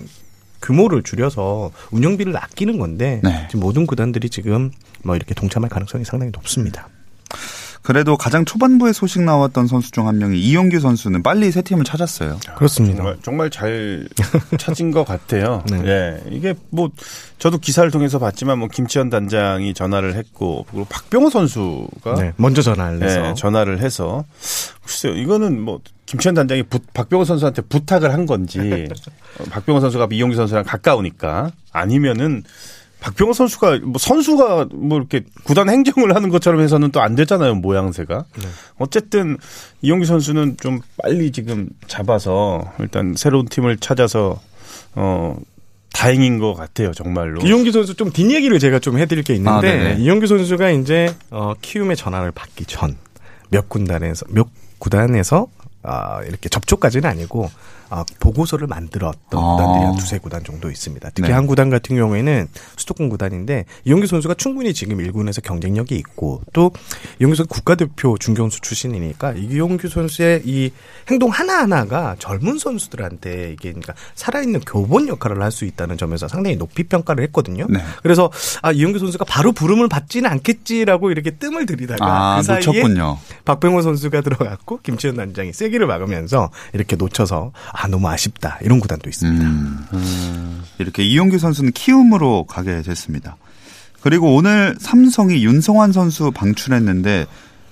규모를 0.63 1.03
줄여서 1.03 1.71
운영비를 1.91 2.37
아끼는 2.37 2.79
건데 2.79 3.21
네. 3.23 3.47
지금 3.51 3.61
모든 3.61 3.87
구단들이 3.87 4.31
지금 4.31 4.71
뭐 5.03 5.15
이렇게 5.15 5.35
동참할 5.35 5.69
가능성이 5.69 6.05
상당히 6.05 6.33
높습니다. 6.33 6.89
그래도 7.85 8.17
가장 8.17 8.47
초반부에 8.47 8.95
소식 8.95 9.21
나왔던 9.23 9.67
선수 9.67 9.91
중 9.91 10.09
한 10.09 10.17
명이 10.19 10.39
이용규 10.41 10.81
선수는 10.81 11.23
빨리 11.23 11.51
새 11.53 11.61
팀을 11.61 11.85
찾았어요. 11.85 12.41
그렇습니다. 12.57 12.97
정말 12.97 13.19
정말 13.23 13.51
잘 13.51 14.09
찾은 14.59 14.91
것 14.91 15.05
같아요. 15.05 15.63
네. 15.71 15.83
예, 15.85 16.23
이게 16.31 16.55
뭐 16.71 16.91
저도 17.39 17.59
기사를 17.59 17.89
통해서 17.91 18.19
봤지만 18.19 18.59
뭐 18.59 18.69
김치현 18.69 19.11
단장이 19.11 19.75
전화를 19.75 20.15
했고 20.17 20.65
그리고 20.71 20.87
박병호 20.87 21.29
선수가 21.29 22.15
네, 22.17 22.33
먼저 22.37 22.63
전화를 22.63 23.03
해서 23.03 23.29
예, 23.29 23.35
전화를 23.35 23.81
해서 23.81 24.25
글쎄요 24.83 25.15
이거는 25.15 25.61
뭐 25.61 25.81
김치현 26.07 26.35
단장이 26.35 26.63
부- 26.65 26.79
박병호 26.95 27.25
선수한테 27.27 27.63
부탁을 27.63 28.13
한 28.15 28.25
건지 28.25 28.59
어, 29.39 29.45
박병호 29.51 29.81
선수가 29.81 30.09
이용규 30.11 30.37
선수랑 30.37 30.65
가까우니까 30.65 31.51
아니면은 31.73 32.45
박병호 33.05 33.35
선수가 33.35 33.81
뭐 33.85 33.99
선수가 33.99 34.69
뭐 34.73 34.97
이렇게 34.99 35.25
구단 35.45 35.69
행정을 35.69 36.15
하는 36.15 36.31
것처럼 36.31 36.61
해서는 36.63 36.91
또 36.91 37.01
안 37.01 37.15
되잖아요 37.15 37.55
모양새가. 37.57 38.25
어쨌든 38.79 39.37
이용규 39.83 40.07
선수는 40.07 40.57
좀 40.59 40.81
빨리 41.03 41.31
지금 41.31 41.69
잡아서 41.87 42.73
일단 42.79 43.13
새로운 43.15 43.45
팀을 43.47 43.77
찾아서 43.77 44.41
어 44.95 45.37
다행인 45.93 46.39
것 46.39 46.55
같아요 46.55 46.93
정말로. 46.93 47.43
이용규 47.43 47.73
선수 47.73 47.95
좀 47.95 48.11
뒷얘기를 48.11 48.59
제가 48.59 48.79
좀 48.79 48.99
해드릴 48.99 49.23
게 49.23 49.35
아, 49.35 49.37
있는데 49.37 49.77
네네. 49.77 50.01
이용규 50.01 50.27
선수가 50.27 50.71
이제 50.71 51.15
어, 51.31 51.53
키움의 51.61 51.97
전화를 51.97 52.33
받기 52.33 52.65
전 52.65 52.97
몇 53.51 53.69
군단에서 53.69 54.27
몇 54.31 54.49
구단에서 54.79 55.47
아, 55.83 56.23
이렇게 56.25 56.49
접촉까지는 56.49 57.09
아니고 57.09 57.51
아, 57.95 58.05
보고서를 58.21 58.67
만들었던 58.67 59.43
아. 59.43 59.57
구단들이 59.57 59.85
한 59.87 59.97
두세 59.97 60.19
구단 60.19 60.45
정도 60.45 60.71
있습니다. 60.71 61.11
특히 61.15 61.29
네. 61.29 61.35
한 61.35 61.47
구단 61.47 61.71
같은 61.71 61.97
경우에는 61.97 62.49
수도권 62.77 63.09
구단인데 63.09 63.65
이용규 63.85 64.07
선수가 64.07 64.35
충분히 64.35 64.75
지금 64.75 64.99
1군에서 64.99 65.43
경쟁력이 65.43 65.95
있고 65.97 66.43
또 66.53 66.73
이용규 67.21 67.37
선수 67.37 67.49
국가대표 67.49 68.19
중견수 68.19 68.61
출신이니까 68.61 69.33
이용규 69.33 69.89
선수의 69.89 70.43
이 70.45 70.73
행동 71.11 71.31
하나하나가 71.31 72.17
젊은 72.19 72.59
선수들한테 72.59 73.53
이게 73.53 73.71
그러니까 73.71 73.95
살아있는 74.15 74.61
교본 74.61 75.09
역할을 75.09 75.43
할 75.43 75.55
수 75.55 75.65
있다는 75.65 75.97
점에서 75.97 76.27
상당히 76.27 76.57
높이 76.57 76.83
평가를 76.83 77.23
했거든요. 77.25 77.67
네. 77.71 77.79
그래서 78.03 78.31
아 78.61 78.73
이용규 78.73 78.99
선수가 78.99 79.25
바로 79.25 79.53
부름을 79.53 79.89
받지는 79.89 80.29
않겠지라고 80.29 81.13
이렇게 81.13 81.31
뜸을 81.31 81.65
들이다가 81.65 82.05
아, 82.05 82.37
그 82.39 82.43
사이에 82.43 82.67
놓쳤군요. 82.67 83.19
박병호 83.45 83.83
선수가 83.83 84.21
들어갔고 84.21 84.81
김치현 84.83 85.17
단장이 85.17 85.53
세기를 85.53 85.87
막으면서 85.87 86.51
이렇게 86.73 86.97
놓쳐서 86.97 87.53
아 87.73 87.84
너무 87.89 88.09
아쉽다 88.09 88.59
이런 88.63 88.81
구단도 88.81 89.09
있습니다. 89.09 89.47
음. 89.47 90.63
이렇게 90.79 91.03
이용규 91.03 91.39
선수는 91.39 91.73
키움으로 91.73 92.45
가게 92.45 92.83
됐습니다. 92.83 93.37
그리고 94.01 94.35
오늘 94.35 94.77
삼성이 94.79 95.45
윤성환 95.45 95.93
선수 95.93 96.31
방출했는데 96.31 97.27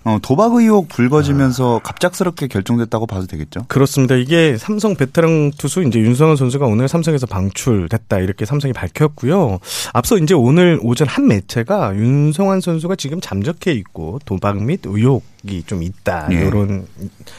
어, 0.04 0.18
도박 0.20 0.54
의혹 0.54 0.88
불거지면서 0.88 1.80
갑작스럽게 1.84 2.48
결정됐다고 2.48 3.06
봐도 3.06 3.26
되겠죠? 3.26 3.66
그렇습니다. 3.68 4.16
이게 4.16 4.56
삼성 4.58 4.96
베테랑 4.96 5.52
투수 5.56 5.82
이제 5.82 6.00
윤성현 6.00 6.36
선수가 6.36 6.66
오늘 6.66 6.88
삼성에서 6.88 7.26
방출됐다 7.26 8.18
이렇게 8.18 8.44
삼성이 8.44 8.72
밝혔고요. 8.72 9.60
앞서 9.92 10.18
이제 10.18 10.34
오늘 10.34 10.78
오전 10.82 11.06
한 11.06 11.28
매체가 11.28 11.94
윤성환 11.94 12.60
선수가 12.60 12.96
지금 12.96 13.20
잠적해 13.20 13.72
있고 13.72 14.18
도박 14.24 14.62
및 14.64 14.80
의혹이 14.84 15.62
좀 15.66 15.82
있다 15.82 16.28
예. 16.32 16.36
이런 16.46 16.86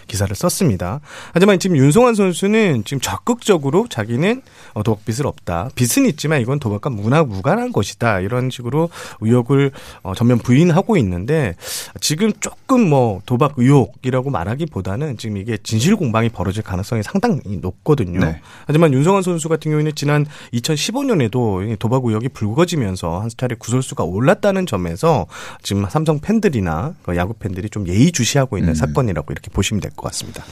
기사를 0.08 0.34
썼습니다. 0.34 1.02
하지만 1.34 1.60
지금 1.60 1.76
윤성환 1.76 2.16
선수는 2.16 2.84
지금 2.86 3.02
적극적으로 3.02 3.88
자기는 3.90 4.42
어, 4.74 4.84
도박 4.84 5.04
빚을 5.04 5.28
없다. 5.28 5.70
빚은 5.76 6.08
있지만 6.12 6.40
이건 6.40 6.60
도박과 6.60 6.90
문화 6.90 7.24
무관한 7.24 7.74
것이다. 7.74 8.22
이런 8.22 8.50
식으로 8.50 8.90
의혹을 9.20 9.72
어, 10.04 10.16
전면 10.16 10.38
부인하고 10.38 10.96
있는데 10.98 11.56
지금 12.00 12.32
조금 12.54 12.90
뭐 12.90 13.22
도박 13.26 13.54
의혹이라고 13.58 14.30
말하기보다는 14.30 15.18
지금 15.18 15.38
이게 15.38 15.58
진실 15.64 15.96
공방이 15.96 16.30
벌어질 16.30 16.64
가능성이 16.64 17.02
상당히 17.04 17.42
높거든요. 17.58 18.20
네. 18.20 18.42
하지만 18.68 18.94
윤성환 18.94 19.24
선수 19.24 19.50
같은 19.50 19.72
경우에는 19.72 19.94
지난 19.96 20.26
2015년에도 20.54 21.78
도박 21.80 22.06
의혹이 22.06 22.30
불거지면서 22.30 23.20
한 23.22 23.30
차례 23.36 23.56
구설수가 23.56 24.04
올랐다는 24.04 24.66
점에서 24.66 25.26
지금 25.62 25.86
삼성 25.90 26.20
팬들이나 26.20 26.94
그 27.04 27.16
야구 27.18 27.34
팬들이 27.34 27.70
좀 27.70 27.88
예의주시하고 27.88 28.58
있는 28.58 28.72
음. 28.72 28.76
사건이라고 28.76 29.32
이렇게 29.34 29.50
보시면 29.52 29.82
될 29.82 29.92
것 29.96 30.04
같습니다. 30.10 30.44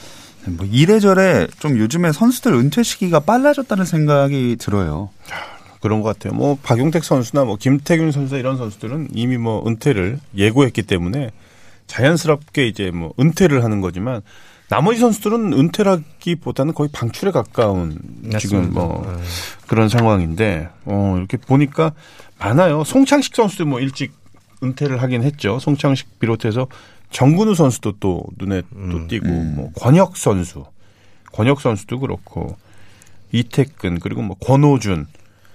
뭐 0.46 0.66
이래저래 0.70 1.46
좀 1.60 1.78
요즘에 1.78 2.12
선수들 2.12 2.52
은퇴 2.52 2.82
시기가 2.82 3.20
빨라졌다는 3.20 3.84
생각이 3.84 4.56
들어요. 4.58 5.10
그런 5.80 6.00
것 6.02 6.16
같아요. 6.16 6.34
뭐 6.38 6.56
박용택 6.62 7.02
선수나 7.02 7.44
뭐 7.44 7.56
김태균 7.56 8.12
선수 8.12 8.36
이런 8.36 8.56
선수들은 8.56 9.08
이미 9.14 9.36
뭐 9.38 9.64
은퇴를 9.66 10.20
예고했기 10.36 10.82
때문에 10.82 11.30
자연스럽게 11.86 12.66
이제 12.66 12.90
뭐 12.90 13.12
은퇴를 13.18 13.64
하는 13.64 13.80
거지만 13.80 14.22
나머지 14.68 15.00
선수들은 15.00 15.52
은퇴라기보다는 15.52 16.72
거의 16.72 16.88
방출에 16.92 17.30
가까운 17.30 17.98
지금 18.38 18.72
뭐 18.72 19.04
네. 19.06 19.22
그런 19.66 19.88
상황인데 19.90 20.70
어 20.86 21.16
이렇게 21.18 21.36
보니까 21.36 21.92
많아요. 22.38 22.82
송창식 22.82 23.36
선수도 23.36 23.66
뭐 23.66 23.80
일찍 23.80 24.12
은퇴를 24.62 25.02
하긴 25.02 25.22
했죠. 25.24 25.58
송창식 25.58 26.18
비롯해서 26.18 26.68
정근우 27.10 27.54
선수도 27.54 27.92
또 28.00 28.24
눈에 28.38 28.62
또 28.90 29.06
띄고 29.06 29.28
뭐 29.28 29.70
권혁 29.76 30.16
선수, 30.16 30.64
권혁 31.32 31.60
선수도 31.60 32.00
그렇고 32.00 32.56
이태근 33.32 34.00
그리고 34.00 34.22
뭐 34.22 34.36
권호준 34.38 35.06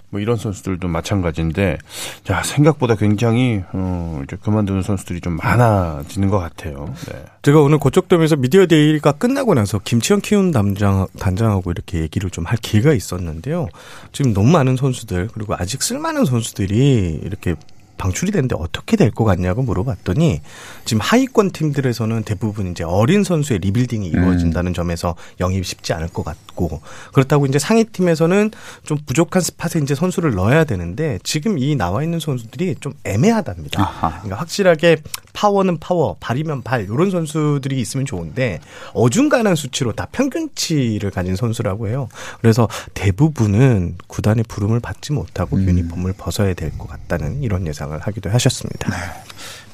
뭐 0.09 0.21
이런 0.21 0.37
선수들도 0.37 0.87
마찬가지인데 0.87 1.77
자 2.23 2.41
생각보다 2.41 2.95
굉장히 2.95 3.61
어 3.73 4.21
이제 4.23 4.37
그만두는 4.41 4.81
선수들이 4.81 5.19
좀 5.19 5.35
많아지는 5.35 6.29
것 6.29 6.39
같아요. 6.39 6.93
네. 7.11 7.25
제가 7.41 7.61
오늘 7.61 7.77
고척돔에서 7.77 8.37
미디어 8.37 8.65
데이가 8.67 9.11
끝나고 9.13 9.53
나서 9.53 9.79
김치현 9.79 10.21
키운 10.21 10.51
담장, 10.51 11.07
단장하고 11.19 11.71
이렇게 11.71 11.99
얘기를 11.99 12.29
좀 12.29 12.47
할 12.47 12.57
기회가 12.61 12.93
있었는데요. 12.93 13.67
지금 14.13 14.33
너무 14.33 14.49
많은 14.51 14.77
선수들, 14.77 15.27
그리고 15.33 15.53
아직 15.57 15.83
쓸만한 15.83 16.23
선수들이 16.23 17.19
이렇게 17.23 17.55
방출이 17.97 18.31
됐는데 18.31 18.55
어떻게 18.57 18.95
될 18.95 19.11
것 19.11 19.23
같냐고 19.23 19.63
물어봤더니 19.63 20.41
지금 20.85 21.01
하위권 21.01 21.51
팀들에서는 21.51 22.23
대부분 22.23 22.71
이제 22.71 22.83
어린 22.83 23.23
선수의 23.23 23.59
rebuilding이 23.59 24.07
이루어진다는 24.07 24.73
점에서 24.73 25.15
영입이 25.39 25.63
쉽지 25.63 25.93
않을 25.93 26.09
것 26.09 26.23
같고 26.23 26.81
그렇다고 27.13 27.45
이제 27.45 27.57
상위 27.57 27.83
팀에서는 27.85 28.51
좀 28.83 28.97
부족한 29.05 29.41
spot에 29.41 29.81
이제 29.81 29.95
선수를 29.95 30.35
넣어야 30.35 30.65
되는데 30.65 31.19
지금 31.23 31.57
이 31.57 31.75
나와 31.75 32.03
있는 32.03 32.19
선수들이 32.19 32.75
좀 32.79 32.93
애매하답니다. 33.05 33.81
아하. 33.81 34.09
그러니까 34.09 34.35
확실하게 34.35 34.97
파워는 35.37 35.77
파워, 35.77 36.17
발이면 36.19 36.63
발 36.63 36.85
이런 36.85 37.11
선수들이 37.11 37.79
있으면 37.79 38.07
좋은데 38.07 38.59
어중간한 38.95 39.53
수치로 39.53 39.93
다 39.93 40.07
평균치를 40.11 41.11
가진 41.11 41.35
선수라고 41.35 41.89
해요. 41.89 42.09
그래서 42.41 42.67
대부분은 42.95 43.97
구단의 44.07 44.45
부름을 44.47 44.79
받지 44.79 45.13
못하고 45.13 45.61
유니폼을 45.61 46.13
벗어야 46.17 46.55
될 46.55 46.71
것 46.79 46.87
같다는 46.87 47.43
이런 47.43 47.67
예상을 47.67 47.97
하기도 47.99 48.31
하셨습니다. 48.31 48.91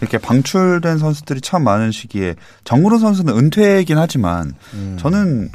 이렇게 0.01 0.17
방출된 0.17 0.97
선수들이 0.97 1.39
참 1.39 1.63
많은 1.63 1.91
시기에 1.91 2.35
정우로 2.65 2.97
선수는 2.97 3.37
은퇴이긴 3.37 3.97
하지만 3.97 4.53
저는 4.99 5.49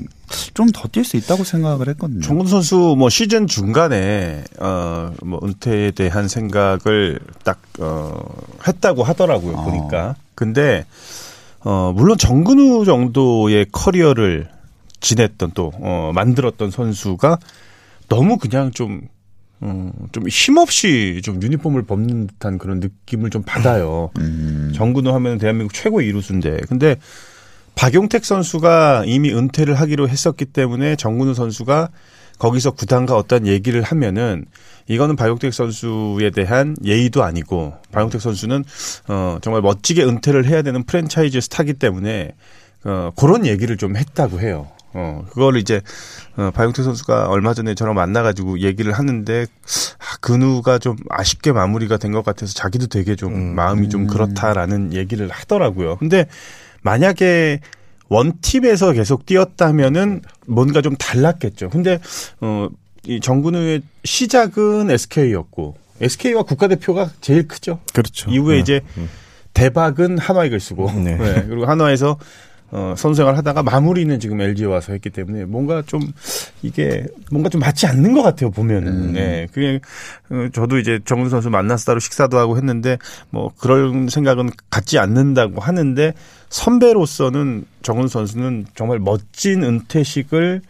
좀 0.55 0.69
더 0.73 0.89
뛸 0.89 1.05
수 1.05 1.17
있다고 1.17 1.45
생각을 1.45 1.89
했거든요. 1.89 2.21
정근 2.21 2.47
선수 2.47 2.95
뭐 2.99 3.09
시즌 3.09 3.47
중간에 3.47 4.45
어뭐 4.59 5.41
은퇴에 5.43 5.91
대한 5.93 6.29
생각을 6.29 7.19
딱어 7.45 8.25
했다고 8.67 9.03
하더라고요 9.03 9.57
어. 9.57 9.65
보니까. 9.65 10.17
근데 10.35 10.85
어 11.61 11.93
물론 11.95 12.17
정근우 12.19 12.85
정도의 12.85 13.67
커리어를 13.73 14.49
지냈던 15.01 15.53
또어 15.53 16.13
만들었던 16.13 16.71
선수가 16.71 17.39
너무 18.09 18.39
그냥 18.39 18.71
좀 18.73 19.03
어, 19.61 19.91
좀 20.13 20.29
힘없이 20.29 21.21
좀 21.25 21.43
유니폼을 21.43 21.83
벗는 21.83 22.29
듯한 22.29 22.59
그런 22.59 22.79
느낌을 22.81 23.31
좀 23.31 23.43
받아요. 23.43 24.11
음. 24.19 24.73
정근우 24.75 25.13
하면 25.15 25.39
대한민국 25.39 25.75
최고 25.75 26.01
이루수인데. 26.01 26.59
근데 26.69 26.97
박용택 27.79 28.25
선수가 28.25 29.05
이미 29.07 29.33
은퇴를 29.33 29.77
하기로 29.77 30.09
했었기 30.09 30.47
때문에 30.47 30.97
정근우 30.97 31.33
선수가 31.35 31.91
거기서 32.41 32.73
구단과 32.73 33.17
어떤 33.17 33.47
얘기를 33.47 33.83
하면은 33.83 34.47
이거는 34.89 35.15
박용택 35.15 35.55
선수에 35.55 36.31
대한 36.35 36.77
예의도 36.85 37.23
아니고 37.23 37.75
박용택 37.93 38.21
선수는 38.21 38.65
어 39.07 39.39
정말 39.43 39.63
멋지게 39.63 40.03
은퇴를 40.03 40.47
해야 40.47 40.63
되는 40.63 40.83
프랜차이즈 40.83 41.41
스타기 41.41 41.75
때문에 41.75 42.35
어 42.83 43.13
그런 43.17 43.47
얘기를 43.47 43.77
좀 43.77 43.97
했다고 43.97 44.41
해요. 44.41 44.67
어 44.95 45.25
그거를 45.31 45.61
이제 45.61 45.81
어 46.37 46.51
박용택 46.53 46.85
선수가 46.85 47.29
얼마 47.29 47.55
전에 47.55 47.77
저랑 47.77 47.95
만나 47.95 48.23
가지고 48.25 48.59
얘기를 48.59 48.93
하는데 48.93 49.47
아, 49.99 50.17
근우가 50.21 50.79
좀 50.81 50.97
아쉽게 51.11 51.53
마무리가 51.53 51.97
된 51.97 52.11
것 52.11 52.25
같아서 52.25 52.55
자기도 52.55 52.89
되게 52.89 53.15
좀 53.15 53.55
마음이 53.55 53.89
좀 53.89 54.09
그렇다라는 54.09 54.95
얘기를 54.95 55.29
하더라고요. 55.29 55.97
근데 55.99 56.27
만약에 56.83 57.61
원팀에서 58.09 58.93
계속 58.93 59.27
뛰었다면은 59.27 60.23
뭔가 60.47 60.81
좀 60.81 60.97
달랐겠죠. 60.97 61.71
근데 61.71 61.99
어 62.41 62.69
이 63.09 63.21
정근우의 63.21 63.81
시작은 64.05 64.91
SK였고 64.91 65.77
SK와 66.01 66.43
국가대표가 66.43 67.11
제일 67.23 67.49
크죠. 67.49 67.81
그렇죠. 67.95 68.31
이후에 68.31 68.57
네. 68.57 68.61
이제 68.61 68.81
대박은 69.55 70.19
한화 70.19 70.45
이글 70.45 70.61
쓰고 70.61 70.93
네. 70.93 71.17
네. 71.17 71.47
그리고 71.49 71.65
한화에서 71.65 72.19
어, 72.71 72.95
선수생활 72.97 73.37
하다가 73.37 73.63
마무리는 73.63 74.21
지금 74.21 74.41
LG에 74.41 74.67
와서 74.67 74.93
했기 74.93 75.09
때문에 75.09 75.47
뭔가 75.47 75.83
좀 75.87 76.01
이게 76.63 77.07
뭔가 77.31 77.49
좀 77.49 77.61
맞지 77.61 77.87
않는 77.87 78.13
것 78.13 78.23
같아요 78.23 78.51
보면은 78.51 78.93
음. 78.93 79.13
네 79.13 79.47
그게 79.53 79.81
어, 80.31 80.49
저도 80.53 80.79
이제 80.79 81.01
정근 81.05 81.31
선수 81.31 81.49
만나서 81.49 81.87
따로 81.87 82.01
식사도 82.01 82.39
하고 82.39 82.57
했는데 82.57 82.99
뭐 83.31 83.51
그런 83.59 84.09
생각은 84.09 84.51
갖지 84.69 84.99
않는다고 84.99 85.61
하는데 85.61 86.13
선배로서는 86.51 87.65
정근 87.83 88.09
선수는 88.09 88.67
정말 88.75 88.99
멋진 88.99 89.63
은퇴식을 89.63 90.61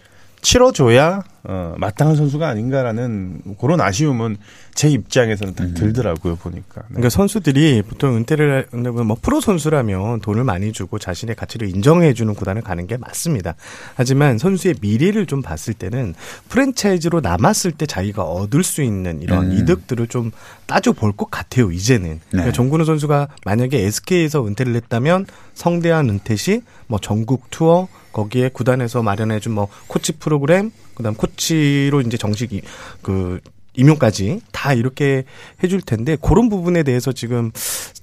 치러줘야 0.40 1.22
어, 1.44 1.74
마땅한 1.78 2.16
선수가 2.16 2.46
아닌가라는 2.48 3.42
그런 3.60 3.80
아쉬움은 3.80 4.36
제 4.74 4.88
입장에서는 4.88 5.54
딱 5.54 5.74
들더라고요 5.74 6.36
보니까. 6.36 6.82
네. 6.82 6.86
그러니까 6.88 7.08
선수들이 7.10 7.82
보통 7.82 8.16
은퇴를 8.16 8.66
뭐 8.72 9.16
프로 9.20 9.40
선수라면 9.40 10.20
돈을 10.20 10.44
많이 10.44 10.72
주고 10.72 10.98
자신의 10.98 11.36
가치를 11.36 11.68
인정해 11.68 12.12
주는 12.14 12.34
구단을 12.34 12.62
가는 12.62 12.86
게 12.86 12.96
맞습니다. 12.96 13.54
하지만 13.94 14.38
선수의 14.38 14.76
미래를 14.80 15.26
좀 15.26 15.42
봤을 15.42 15.74
때는 15.74 16.14
프랜차이즈로 16.48 17.20
남았을 17.20 17.72
때 17.72 17.86
자기가 17.86 18.22
얻을 18.24 18.62
수 18.64 18.82
있는 18.82 19.22
이런 19.22 19.50
음. 19.52 19.58
이득들을 19.58 20.06
좀 20.08 20.30
따져 20.66 20.92
볼 20.92 21.12
것 21.12 21.30
같아요. 21.30 21.72
이제는. 21.72 22.20
그러니까 22.28 22.50
네. 22.50 22.52
정근우 22.52 22.84
선수가 22.84 23.28
만약에 23.44 23.78
SK에서 23.86 24.46
은퇴를 24.46 24.74
했다면 24.76 25.26
성대한 25.54 26.08
은퇴 26.10 26.36
시 26.36 26.62
뭐 26.90 26.98
전국 26.98 27.50
투어 27.50 27.86
거기에 28.12 28.48
구단에서 28.48 29.02
마련해 29.02 29.40
준 29.40 29.52
뭐 29.52 29.68
코치 29.88 30.12
프로그램 30.12 30.70
그다음 30.98 31.14
코치로 31.14 32.02
이제 32.02 32.18
정식 32.18 32.52
이- 32.52 32.60
그 33.00 33.40
임용까지 33.76 34.40
다 34.52 34.72
이렇게 34.74 35.24
해줄 35.62 35.80
텐데 35.80 36.16
그런 36.20 36.48
부분에 36.50 36.82
대해서 36.82 37.12
지금 37.12 37.50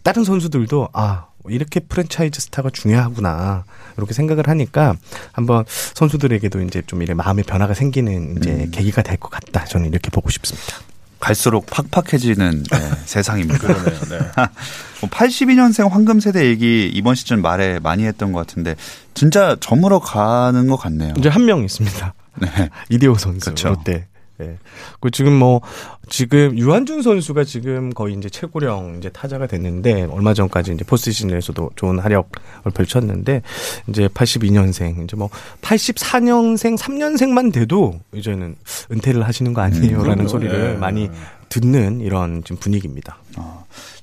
다른 0.04 0.24
선수들도 0.24 0.90
아 0.94 1.26
이렇게 1.48 1.80
프랜차이즈 1.82 2.40
스타가 2.42 2.70
중요하구나 2.72 3.66
이렇게 3.98 4.14
생각을 4.14 4.48
하니까 4.48 4.96
한번 5.34 5.66
선수들에게도 5.68 6.62
이제 6.62 6.82
좀 6.88 7.02
이래 7.02 7.14
마음의 7.14 7.44
변화가 7.44 7.74
생기는 7.76 8.38
이제 8.38 8.68
계기가 8.72 9.02
될 9.04 9.18
것 9.18 9.30
같다 9.30 9.66
저는 9.66 9.90
이렇게 9.90 10.10
보고 10.10 10.30
싶습니다. 10.30 10.78
갈수록 11.20 11.66
팍팍해지는 11.68 12.64
네, 12.64 12.78
세상입니다. 13.06 13.58
그러네요. 13.60 14.00
네. 14.10 14.18
뭐 15.02 15.10
82년생 15.10 15.90
황금 15.90 16.20
세대 16.20 16.46
얘기 16.46 16.88
이번 16.94 17.16
시즌 17.16 17.42
말에 17.42 17.80
많이 17.80 18.06
했던 18.06 18.32
것 18.32 18.40
같은데 18.40 18.76
진짜 19.14 19.56
저물어 19.60 20.00
가는 20.00 20.68
것 20.68 20.78
같네요. 20.78 21.14
이제 21.18 21.30
한 21.30 21.46
명 21.46 21.64
있습니다. 21.64 22.14
네. 22.42 22.70
이대호 22.90 23.16
선수 23.16 23.50
그쵸. 23.50 23.70
롯데. 23.70 24.08
예. 24.42 24.58
그 25.00 25.12
지금 25.12 25.32
뭐 25.34 25.62
지금 26.10 26.58
유한준 26.58 27.02
선수가 27.02 27.46
지금 27.46 27.92
거의 27.92 28.16
이제 28.16 28.30
최고령 28.30 28.98
이제 28.98 29.08
타자가 29.10 29.48
됐는데 29.48 30.04
얼마 30.12 30.34
전까지 30.34 30.74
이제 30.74 30.84
포스트시즌에서도 30.84 31.72
좋은 31.78 32.00
활약을 32.00 32.72
펼쳤는데 32.74 33.44
이제 33.88 34.10
82년생 34.10 35.06
이제 35.06 35.16
뭐 35.16 35.30
84년생 35.62 36.78
3년생만 36.78 37.54
돼도 37.54 38.00
이제는 38.14 38.56
은퇴를 38.92 39.26
하시는 39.26 39.54
거 39.54 39.62
아니에요라는 39.62 40.04
그럼요. 40.04 40.28
소리를 40.28 40.74
예. 40.74 40.78
많이 40.78 41.10
듣는 41.48 42.02
이런 42.02 42.44
지금 42.44 42.58
분위기입니다. 42.58 43.18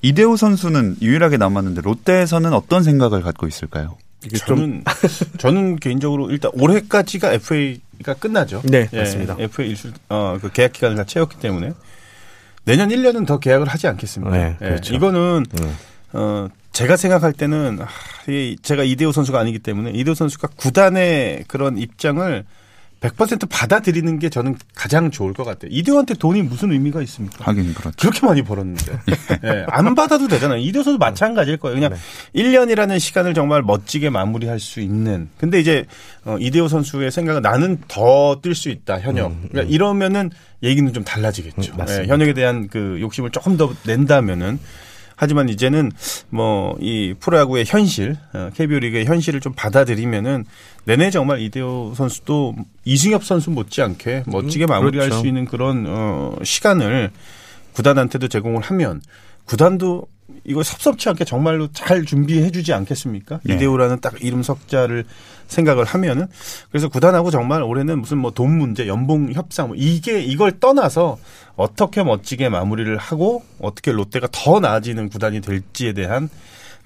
이대호 0.01 0.37
선수는 0.37 0.97
유일하게 1.03 1.37
남았는데 1.37 1.83
롯데에서는 1.83 2.55
어떤 2.55 2.83
생각을 2.83 3.21
갖고 3.21 3.47
있을까요? 3.47 3.97
이게 4.25 4.37
좀 4.39 4.83
저는 5.37 5.37
저는 5.39 5.77
개인적으로 5.77 6.31
일단 6.31 6.51
올해까지가 6.55 7.33
FA 7.35 7.81
가 8.03 8.15
끝나죠. 8.15 8.63
네, 8.65 8.89
예, 8.93 8.99
맞습니다. 8.99 9.37
FA 9.39 9.69
일수 9.69 9.93
어그 10.09 10.51
계약 10.53 10.73
기간을 10.73 10.97
다 10.97 11.05
채웠기 11.05 11.39
때문에 11.39 11.73
내년 12.65 12.89
1년은 12.91 13.27
더 13.27 13.39
계약을 13.39 13.67
하지 13.69 13.87
않겠습니까? 13.89 14.37
네, 14.37 14.57
예, 14.61 14.65
그렇죠. 14.67 14.95
이거는 14.95 15.45
음. 15.61 15.77
어 16.13 16.49
제가 16.73 16.97
생각할 16.97 17.33
때는 17.33 17.79
아, 17.81 17.89
이 18.31 18.57
제가 18.63 18.83
이대호 18.85 19.13
선수가 19.13 19.39
아니기 19.39 19.59
때문에 19.59 19.91
이대호 19.91 20.15
선수가 20.15 20.49
구단의 20.57 21.45
그런 21.49 21.79
입장을 21.79 22.45
100% 23.03 23.49
받아들이는 23.51 24.19
게 24.21 24.29
저는 24.29 24.57
가장 24.75 25.11
좋을 25.11 25.33
것 25.33 25.45
같아요. 25.45 25.71
이대호한테 25.73 26.15
돈이 26.15 26.43
무슨 26.43 26.71
의미가 26.73 27.03
있습니까? 27.03 27.45
하긴 27.45 27.75
그렇죠. 27.75 27.97
그렇게 27.99 28.25
많이 28.25 28.43
벌었는데. 28.43 28.93
예, 29.45 29.67
안 29.69 29.95
받아도 29.95 30.29
되잖아요. 30.29 30.59
이대호 30.61 30.85
선수 30.85 30.99
마찬가지일 30.99 31.57
거예요. 31.57 31.75
그냥 31.75 31.95
1년이라는 32.35 32.99
시간을 33.01 33.35
정말 33.35 33.63
멋지게 33.63 34.11
마무리할 34.11 34.61
수 34.61 34.81
있는. 34.81 35.29
근데 35.37 35.59
이제 35.59 35.85
어, 36.25 36.37
이대호 36.39 36.69
선수의 36.69 37.11
생각은 37.11 37.43
나는 37.43 37.79
더 37.89 38.41
뛸 38.41 38.55
수 38.55 38.69
있다, 38.71 39.01
현역. 39.01 39.33
그러니까 39.51 39.73
이러면은 39.73 40.31
얘기는 40.63 40.93
좀 40.93 41.03
달라지겠죠. 41.05 41.73
음. 41.75 41.87
예, 41.89 42.07
현역에 42.07 42.33
대한 42.35 42.69
그 42.69 42.99
욕심을 43.01 43.31
조금 43.31 43.57
더 43.57 43.73
낸다면은 43.85 44.59
하지만 45.23 45.49
이제는 45.49 45.93
뭐 46.31 46.75
이 46.81 47.15
프로야구의 47.21 47.65
현실, 47.67 48.17
어, 48.35 48.51
KBO 48.55 48.81
리그의 48.81 49.05
현실을 49.07 49.41
좀 49.41 49.53
받아들이면은 49.55 50.45
내내 50.85 51.11
정말 51.11 51.41
이대호 51.41 51.95
선수도 51.97 52.57
이승엽 52.85 53.25
선수 53.25 53.51
못지않게 53.51 54.25
멋지게 54.27 54.67
마무리할 54.67 55.09
그렇죠. 55.09 55.23
수 55.23 55.29
있는 55.29 55.45
그런 55.45 55.85
어 55.87 56.35
시간을 56.43 57.11
구단한테도 57.73 58.27
제공을 58.27 58.63
하면 58.63 59.01
구단도 59.45 60.09
이거 60.45 60.63
섭섭치 60.63 61.09
않게 61.11 61.25
정말로 61.25 61.69
잘 61.73 62.05
준비해 62.05 62.51
주지 62.51 62.73
않겠습니까? 62.73 63.41
네. 63.45 63.55
이대호라는 63.55 64.01
딱 64.01 64.15
이름 64.21 64.43
석자를 64.43 65.05
생각을 65.47 65.85
하면은 65.85 66.27
그래서 66.71 66.89
구단하고 66.89 67.31
정말 67.31 67.63
올해는 67.63 68.01
무슨 68.01 68.19
뭐 68.19 68.33
돈 68.33 68.57
문제, 68.59 68.89
연봉 68.89 69.31
협상 69.33 69.69
뭐 69.69 69.77
이게 69.79 70.21
이걸 70.21 70.59
떠나서 70.59 71.19
어떻게 71.57 72.03
멋지게 72.03 72.49
마무리를 72.49 72.97
하고 72.97 73.43
어떻게 73.61 73.93
롯데가 73.93 74.29
더 74.33 74.61
나아지는 74.61 75.09
구단이 75.09 75.41
될지에 75.41 75.93
대한 75.93 76.29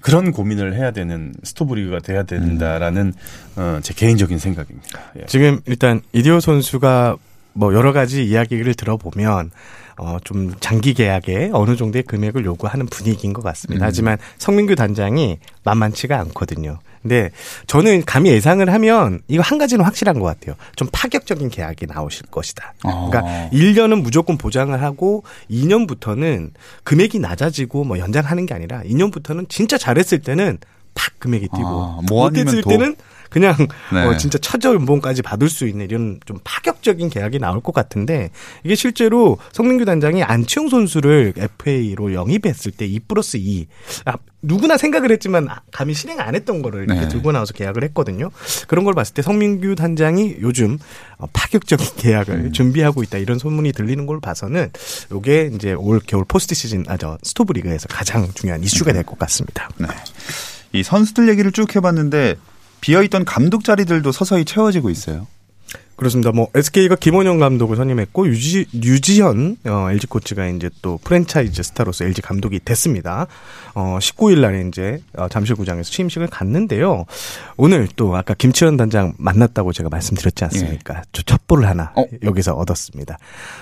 그런 0.01 0.31
고민을 0.31 0.75
해야 0.75 0.91
되는 0.91 1.33
스토브리그가 1.43 1.99
돼야 1.99 2.23
된다라는 2.23 3.13
어, 3.55 3.79
제 3.81 3.93
개인적인 3.93 4.37
생각입니다. 4.37 4.99
예. 5.19 5.25
지금 5.25 5.59
일단 5.65 6.01
이디오 6.13 6.39
선수가 6.39 7.17
뭐 7.53 7.73
여러 7.73 7.91
가지 7.91 8.23
이야기를 8.23 8.75
들어보면 8.75 9.51
어, 9.97 10.17
좀 10.23 10.53
장기 10.59 10.93
계약에 10.93 11.49
어느 11.53 11.75
정도의 11.75 12.03
금액을 12.03 12.45
요구하는 12.45 12.85
분위기인 12.85 13.33
것 13.33 13.41
같습니다. 13.41 13.85
음. 13.85 13.87
하지만 13.87 14.17
성민규 14.37 14.75
단장이 14.75 15.39
만만치가 15.63 16.19
않거든요. 16.19 16.79
근데 17.01 17.31
저는 17.67 18.03
감히 18.05 18.29
예상을 18.31 18.67
하면 18.71 19.21
이거 19.27 19.41
한 19.41 19.57
가지는 19.57 19.85
확실한 19.85 20.19
것 20.19 20.25
같아요. 20.25 20.55
좀 20.75 20.87
파격적인 20.91 21.49
계약이 21.49 21.85
나오실 21.87 22.27
것이다. 22.27 22.73
어. 22.83 23.09
그러니까 23.09 23.49
1년은 23.51 24.01
무조건 24.01 24.37
보장을 24.37 24.81
하고 24.81 25.23
2년부터는 25.49 26.51
금액이 26.83 27.19
낮아지고 27.19 27.83
뭐 27.83 27.99
연장하는 27.99 28.45
게 28.45 28.53
아니라 28.53 28.81
2년부터는 28.83 29.49
진짜 29.49 29.77
잘했을 29.77 30.19
때는 30.19 30.57
팍 30.93 31.19
금액이 31.19 31.49
뛰고 31.55 31.67
아, 31.67 31.99
뭐 32.07 32.29
못했을 32.29 32.61
도. 32.61 32.69
때는 32.69 32.95
그냥 33.29 33.55
네. 33.93 34.03
어, 34.05 34.17
진짜 34.17 34.37
최저 34.37 34.73
연봉까지 34.73 35.21
받을 35.21 35.49
수 35.49 35.67
있는 35.67 35.85
이런 35.85 36.19
좀 36.25 36.39
파격적인 36.43 37.09
계약이 37.09 37.39
나올 37.39 37.61
것 37.61 37.73
같은데 37.73 38.29
이게 38.63 38.75
실제로 38.75 39.37
성민규 39.51 39.85
단장이 39.85 40.23
안치홍 40.23 40.69
선수를 40.69 41.33
FA로 41.37 42.13
영입했을 42.13 42.71
때 42.71 42.85
2 42.87 43.01
플러스 43.01 43.37
2 43.37 43.67
아, 44.05 44.13
누구나 44.41 44.77
생각을 44.77 45.11
했지만 45.11 45.49
아, 45.49 45.61
감히 45.71 45.93
실행 45.93 46.19
안 46.19 46.35
했던 46.35 46.61
거를 46.61 46.83
이렇게 46.85 47.01
네. 47.01 47.07
들고 47.09 47.31
나와서 47.31 47.53
계약을 47.53 47.83
했거든요. 47.85 48.29
그런 48.67 48.85
걸 48.85 48.93
봤을 48.93 49.13
때 49.13 49.21
성민규 49.21 49.75
단장이 49.75 50.37
요즘 50.41 50.77
어, 51.17 51.27
파격적인 51.33 51.87
계약을 51.97 52.33
음. 52.35 52.51
준비하고 52.53 53.03
있다 53.03 53.17
이런 53.17 53.39
소문이 53.39 53.73
들리는 53.73 54.05
걸 54.05 54.19
봐서는 54.21 54.71
요게 55.11 55.51
이제 55.55 55.73
올 55.73 55.99
겨울 56.05 56.23
포스트 56.25 56.55
시즌 56.55 56.85
아저 56.87 57.17
스토브 57.23 57.53
리그에서 57.53 57.87
가장 57.89 58.27
중요한 58.33 58.63
이슈가 58.63 58.93
될 58.93 59.03
것 59.03 59.17
같습니다. 59.19 59.69
네. 59.77 59.87
이 60.73 60.83
선수들 60.83 61.29
얘기를 61.29 61.51
쭉 61.51 61.75
해봤는데 61.75 62.35
비어있던 62.81 63.25
감독 63.25 63.63
자리들도 63.63 64.11
서서히 64.11 64.45
채워지고 64.45 64.89
있어요. 64.89 65.27
그렇습니다. 65.97 66.31
뭐 66.31 66.47
SK가 66.53 66.95
김원형 66.95 67.39
감독을 67.39 67.75
선임했고 67.75 68.27
유지 68.27 68.67
유지현 68.71 69.57
어, 69.65 69.87
LG 69.89 70.05
코치가 70.05 70.47
이제 70.47 70.69
또 70.83 70.99
프랜차이즈 71.03 71.63
스타로서 71.63 72.05
LG 72.05 72.21
감독이 72.21 72.59
됐습니다. 72.63 73.25
어 73.73 73.97
19일 73.99 74.39
날에 74.39 74.65
이제 74.67 75.01
어, 75.17 75.27
잠실구장에서 75.27 75.89
취임식을 75.89 76.27
갖는데요. 76.27 77.05
오늘 77.57 77.87
또 77.95 78.15
아까 78.15 78.35
김치현 78.35 78.77
단장 78.77 79.13
만났다고 79.17 79.73
제가 79.73 79.89
말씀드렸지 79.89 80.43
않습니까? 80.43 81.01
저 81.13 81.23
첩보를 81.23 81.67
하나 81.67 81.91
어? 81.95 82.03
여기서 82.21 82.53
얻었습니다. 82.53 83.17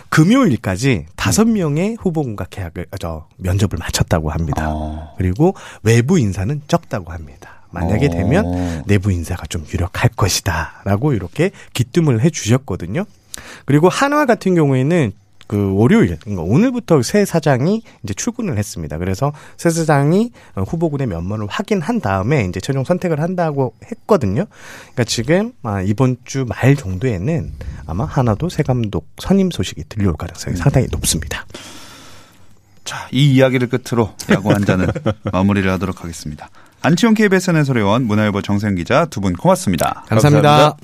금요일까지 0.10 1.06
다섯 1.16 1.48
명의 1.48 1.96
후보군과 2.02 2.48
계약을 2.50 2.88
아, 2.92 2.98
저 3.00 3.28
면접을 3.38 3.80
마쳤다고 3.80 4.30
합니다. 4.30 4.66
어. 4.74 5.14
그리고 5.18 5.56
외부 5.84 6.20
인사는 6.20 6.62
적다고 6.68 7.14
합니다. 7.14 7.55
만약에 7.76 8.08
어. 8.08 8.10
되면 8.10 8.84
내부 8.88 9.12
인사가 9.12 9.46
좀 9.48 9.64
유력할 9.72 10.10
것이다라고 10.16 11.14
이렇게 11.14 11.52
기뜸을 11.74 12.22
해 12.22 12.30
주셨거든요. 12.32 13.06
그리고 13.66 13.90
한화 13.90 14.26
같은 14.26 14.56
경우에는 14.56 15.12
그 15.48 15.76
월요일 15.76 16.18
그러니까 16.22 16.42
오늘부터 16.42 17.04
새 17.04 17.24
사장이 17.24 17.84
이제 18.04 18.14
출근을 18.16 18.58
했습니다. 18.58 18.98
그래서 18.98 19.32
새 19.58 19.70
사장이 19.70 20.32
어, 20.56 20.64
후보군의 20.64 21.06
면모를 21.06 21.46
확인한 21.48 22.02
다음에 22.02 22.46
이제 22.46 22.60
최종 22.60 22.84
선택을 22.84 23.22
한다고 23.22 23.76
했거든요. 23.92 24.46
그러니까 24.82 25.04
지금 25.04 25.52
아, 25.62 25.82
이번 25.84 26.18
주 26.26 26.46
말 26.48 26.76
정도에는 26.76 27.52
아마 27.86 28.06
하나도 28.06 28.50
새 28.50 28.64
감독 28.64 29.08
선임 29.20 29.52
소식이 29.52 29.84
들려올 29.88 30.16
가능성이 30.18 30.56
상당히 30.56 30.88
높습니다. 30.92 31.46
자, 32.84 33.08
이 33.12 33.34
이야기를 33.36 33.70
끝으로 33.70 34.14
야구 34.32 34.52
한 34.52 34.66
잔은 34.66 34.88
마무리를 35.32 35.70
하도록 35.74 36.04
하겠습니다. 36.04 36.50
안치홍 36.86 37.16
KBS 37.16 37.50
해설위원, 37.52 38.04
문화일보 38.06 38.44
정세현 38.44 38.76
기자 38.76 39.06
두 39.06 39.20
분 39.22 39.34
고맙습니다. 39.34 40.04
감사합니다. 40.08 40.78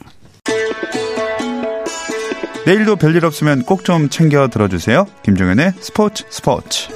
내일도 2.66 2.96
별일 2.96 3.24
없으면 3.26 3.64
꼭 3.64 3.84
좀 3.84 4.10
챙겨 4.10 4.48
들어주세요. 4.48 5.06
김종현의 5.24 5.74
스포츠 5.80 6.24
스포츠. 6.30 6.88